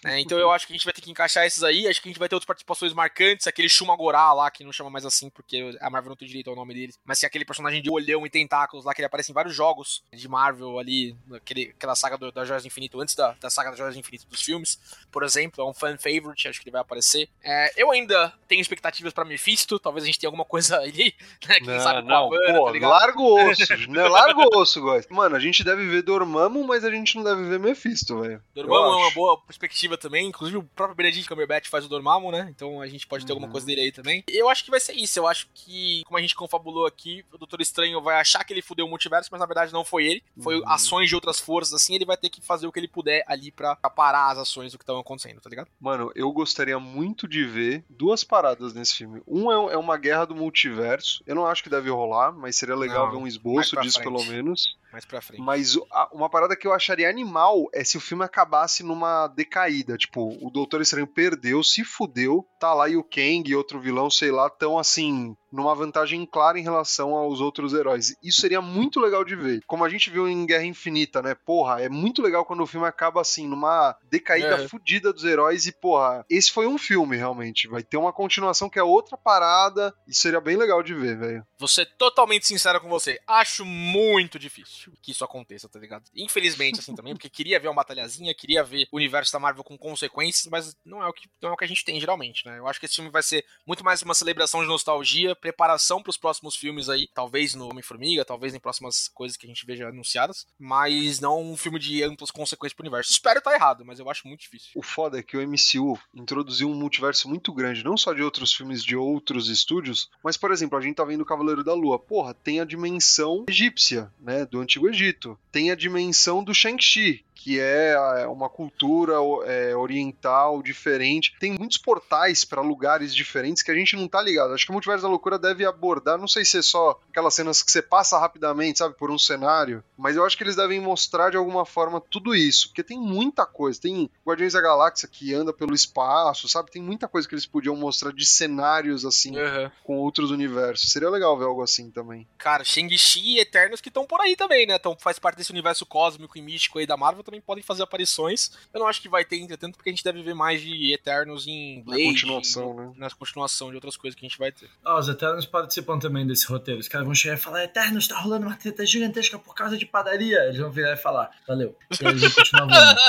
[0.04, 1.86] É, então eu acho que a gente vai ter que encaixar esses aí.
[1.86, 3.46] Acho que a gente vai ter outras participações marcantes.
[3.46, 6.56] Aquele Shumagorá lá, que não chama mais assim, porque a Marvel não tem direito ao
[6.56, 6.92] nome dele.
[7.04, 10.02] Mas sim aquele personagem de olhão e tentáculos lá, que ele aparece em vários jogos
[10.12, 13.70] de Marvel ali, naquele, aquela saga do, da Joias do Infinito, antes da, da saga
[13.70, 14.78] das Joias do Infinito dos filmes.
[15.10, 17.28] Por exemplo, é um fan favorite, acho que ele vai aparecer.
[17.42, 19.78] É, eu ainda tenho expectativas pra Mephisto.
[19.78, 21.14] Talvez a gente tenha alguma coisa ali,
[21.48, 21.60] né?
[21.60, 22.90] Quem sabe com não, Wanda, pô, tá ligado?
[22.90, 24.08] larga o osso, né?
[24.08, 25.12] Larga o osso, gosto.
[25.12, 28.42] Mano, a gente deve ver Dormammu, mas a gente não deve ver Mephisto, velho.
[28.54, 30.25] Dormammu é uma boa perspectiva também.
[30.26, 32.46] Inclusive, o próprio Benedict Cumberbatch faz o Dormammu, né?
[32.50, 33.52] Então a gente pode ter alguma Uhum.
[33.52, 34.24] coisa dele aí também.
[34.28, 35.18] Eu acho que vai ser isso.
[35.18, 38.62] Eu acho que, como a gente confabulou aqui, o Doutor Estranho vai achar que ele
[38.62, 40.22] fudeu o multiverso, mas na verdade não foi ele.
[40.42, 40.68] Foi Uhum.
[40.68, 41.94] ações de outras forças, assim.
[41.94, 44.72] Ele vai ter que fazer o que ele puder ali pra, pra parar as ações
[44.72, 45.68] do que estão acontecendo, tá ligado?
[45.80, 49.22] Mano, eu gostaria muito de ver duas paradas nesse filme.
[49.26, 51.22] Um é, é uma guerra do multiverso.
[51.26, 54.12] Eu não acho que deve rolar, mas seria legal Não, ver um esboço disso, frente.
[54.12, 54.76] pelo menos.
[54.92, 55.42] Mais pra frente.
[55.42, 59.96] Mas a- uma parada que eu acharia animal é se o filme acabasse numa decaída.
[59.96, 64.08] Tipo, o Doutor Estranho perdeu, se fudeu, tá lá e o Kang e outro vilão,
[64.08, 68.14] sei lá, tão assim, numa vantagem clara em relação aos outros heróis.
[68.22, 69.62] Isso seria muito legal de ver.
[69.66, 71.34] Como a gente viu em Guerra Infinita, né?
[71.34, 74.68] Porra, é muito legal quando o filme acaba assim, numa decaída É.
[74.68, 77.68] fodida dos heróis e, porra, esse foi um filme, realmente.
[77.68, 79.94] Vai ter uma continuação que é outra parada.
[80.06, 81.46] Isso seria bem legal de ver, velho.
[81.58, 83.18] Vou ser totalmente sincero com você.
[83.26, 86.04] Acho muito difícil que isso aconteça, tá ligado?
[86.14, 89.76] Infelizmente, assim também, porque queria ver uma batalhazinha, queria ver o universo da Marvel com
[89.78, 92.58] consequências, mas não é o que, não é o que a gente tem geralmente, né?
[92.58, 96.16] Eu acho que esse filme vai ser muito mais uma celebração de nostalgia, preparação pros
[96.16, 100.46] próximos filmes aí, talvez no Homem-Formiga, talvez em próximas coisas que a gente veja anunciadas,
[100.58, 103.12] mas não um filme de amplas consequências pro universo.
[103.12, 104.70] Espero estar errado, mas eu acho muito difícil.
[104.74, 108.52] O foda é que o MCU introduziu um multiverso muito grande, não só de outros
[108.52, 111.98] filmes de outros estúdios, mas, por exemplo, a gente tá vendo o Cavaleiro da Lua.
[111.98, 114.46] Porra, tem a dimensão egípcia, né?
[114.46, 115.38] Do Antigo Egito.
[115.52, 121.32] Tem a dimensão do Shang-Chi, que é é, uma cultura é, oriental diferente.
[121.38, 124.52] Tem muitos portais para lugares diferentes que a gente não tá ligado.
[124.52, 127.62] Acho que o Multiverso da Loucura deve abordar, não sei se é só aquelas cenas
[127.62, 131.30] que você passa rapidamente, sabe, por um cenário, mas eu acho que eles devem mostrar
[131.30, 133.80] de alguma forma tudo isso, porque tem muita coisa.
[133.80, 136.72] Tem Guardiões da Galáxia que anda pelo espaço, sabe?
[136.72, 139.70] Tem muita coisa que eles podiam mostrar de cenários assim Aham.
[139.84, 140.90] com outros universos.
[140.90, 142.26] Seria legal ver algo assim também.
[142.38, 144.74] Cara, Shang-Chi e Eternos que estão por aí também, né?
[144.74, 148.50] Então faz parte desse universo cósmico e místico aí da Marvel, também podem fazer aparições.
[148.72, 151.46] Eu não acho que vai ter, entretanto, porque a gente deve ver mais de Eternos
[151.46, 152.04] em Na Blade.
[152.04, 152.92] continuação, né?
[152.96, 154.68] Na continuação de outras coisas que a gente vai ter.
[154.84, 156.80] Ah, os Eternos participam também desse roteiro.
[156.80, 159.86] Os caras vão chegar e falar: Eternos, tá rolando uma treta gigantesca por causa de
[159.86, 160.38] padaria.
[160.44, 161.76] Eles vão virar e falar: Valeu.
[162.00, 163.00] Aí eles vão continuar voando.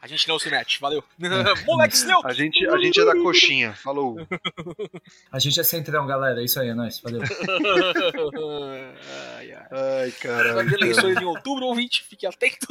[0.00, 1.02] a gente não se mete, valeu.
[1.66, 2.22] Moleque Snow!
[2.24, 3.72] A gente, a gente é da coxinha.
[3.74, 4.16] Falou.
[5.30, 6.40] A gente é centrão, galera.
[6.40, 7.00] É isso aí, é nóis.
[7.00, 7.22] Valeu.
[9.36, 9.66] ai, ai.
[9.70, 10.68] Ai, caralho.
[10.70, 12.66] ter eleições em outubro, ouvinte, fique atento.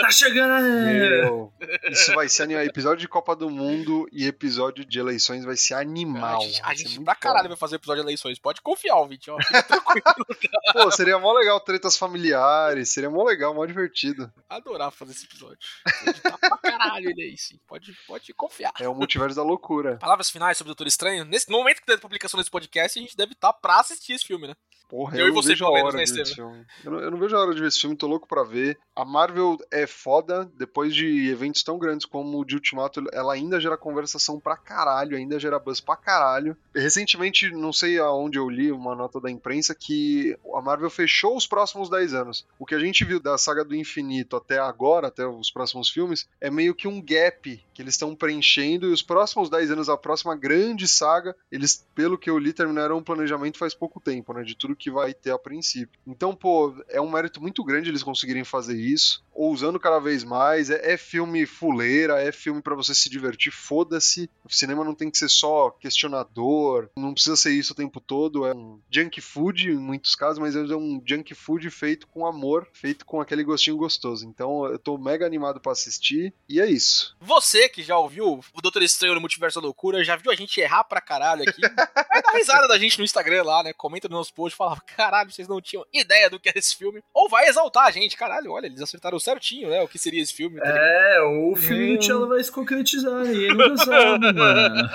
[0.00, 0.94] Tá chegando aí!
[0.94, 1.52] Meu,
[1.90, 2.64] isso vai ser animal.
[2.64, 6.40] Episódio de Copa do Mundo e episódio de eleições vai ser animal.
[6.62, 8.38] a gente, a pra caralho vai fazer episódio de eleições.
[8.38, 9.08] Pode confiar, ó.
[9.08, 10.26] Fica tranquilo.
[10.72, 14.32] Pô, seria mó legal tretas familiares, seria mó legal, mó divertido.
[14.48, 15.58] Adorar fazer esse episódio.
[16.06, 17.58] Editar pra caralho ele aí, sim.
[17.66, 18.72] Pode, pode confiar.
[18.78, 19.96] É o multiverso da loucura.
[19.98, 21.24] Palavras finais sobre o Doutor Estranho.
[21.24, 24.24] Nesse no momento que da publicação desse podcast, a gente deve estar pra assistir esse
[24.24, 24.54] filme, né?
[24.90, 26.50] Porra, Eu eu, e você, pelo menos, hora de ver esse Estevam?
[26.52, 26.66] filme.
[26.84, 28.76] Eu não, eu não vejo a hora de ver esse filme, tô louco pra ver.
[28.94, 33.60] A Marvel é foda, depois de eventos tão grandes como o de Ultimato, ela ainda
[33.60, 36.56] gera conversação pra caralho, ainda gera buzz pra caralho.
[36.74, 41.46] Recentemente, não sei aonde eu li uma nota da imprensa que a Marvel fechou os
[41.46, 42.44] próximos 10 anos.
[42.58, 46.28] O que a gente viu da saga do infinito até agora, até os próximos filmes,
[46.40, 49.96] é meio que um gap que eles estão preenchendo e os próximos 10 anos, a
[49.96, 54.42] próxima grande saga, eles, pelo que eu li, terminaram o planejamento faz pouco tempo, né?
[54.42, 56.00] De tudo que vai ter a princípio.
[56.06, 60.70] Então, pô, é um mérito muito grande eles conseguirem fazer isso, ousando cada vez mais.
[60.70, 64.28] É, é filme fuleira, é filme pra você se divertir, foda-se.
[64.44, 68.46] O cinema não tem que ser só questionador, não precisa ser isso o tempo todo.
[68.46, 72.66] É um junk food em muitos casos, mas é um junk food feito com amor,
[72.72, 74.26] feito com aquele gostinho gostoso.
[74.26, 77.16] Então, eu tô mega animado pra assistir e é isso.
[77.20, 80.60] Você que já ouviu o Doutor Estranho no Multiverso da Loucura, já viu a gente
[80.60, 83.72] errar pra caralho aqui, vai dar risada da gente no Instagram lá, né?
[83.72, 87.02] Comenta no nosso post, fala, caralho, vocês não tinham ideia do que era esse filme.
[87.14, 89.80] Ou vai exaltar a gente, caralho, olha, eles acertaram certinho, né?
[89.82, 90.60] O que seria esse filme.
[90.60, 90.68] tá?
[90.68, 94.90] É, o filme do Tchelo vai se concretizar, ninguém nunca sabe, mano.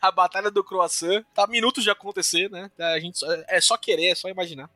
[0.00, 2.70] A Batalha do Croissant tá a minutos de acontecer, né?
[2.78, 4.68] A gente só- é só querer, é só imaginar.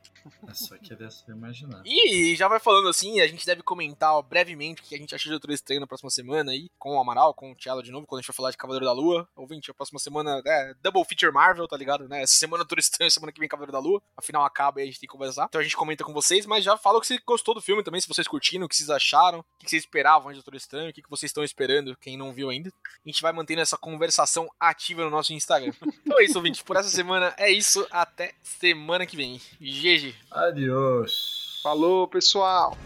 [0.47, 1.83] É só que dessa imaginar.
[1.85, 5.15] E já vai falando assim, a gente deve comentar ó, brevemente o que a gente
[5.15, 7.91] acha de Doutor Estranho na próxima semana aí, com o Amaral, com o Thiago de
[7.91, 9.29] novo, quando a gente for falar de Cavaleiro da Lua.
[9.37, 12.09] Ouvinte, a próxima semana é Double Feature Marvel, tá ligado?
[12.09, 12.23] Né?
[12.23, 14.03] Essa semana Doutor Estranho, semana que vem Cavaleiro da Lua.
[14.17, 15.47] Afinal acaba e a gente tem que conversar.
[15.49, 17.83] Então a gente comenta com vocês, mas já fala o que você gostou do filme
[17.83, 20.91] também, se vocês curtiram, o que vocês acharam, o que vocês esperavam de Doutor Estranho,
[20.91, 22.71] o que vocês estão esperando, quem não viu ainda.
[23.05, 25.73] A gente vai mantendo essa conversação ativa no nosso Instagram.
[26.05, 26.63] então é isso, ouvinte.
[26.65, 27.87] Por essa semana é isso.
[27.91, 29.41] Até semana que vem.
[29.61, 30.10] GG.
[30.31, 31.61] Adiós.
[31.63, 32.77] Falou, pessoal!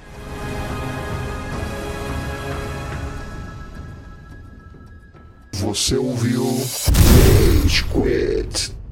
[5.55, 8.84] Você ouviu Rage Quit.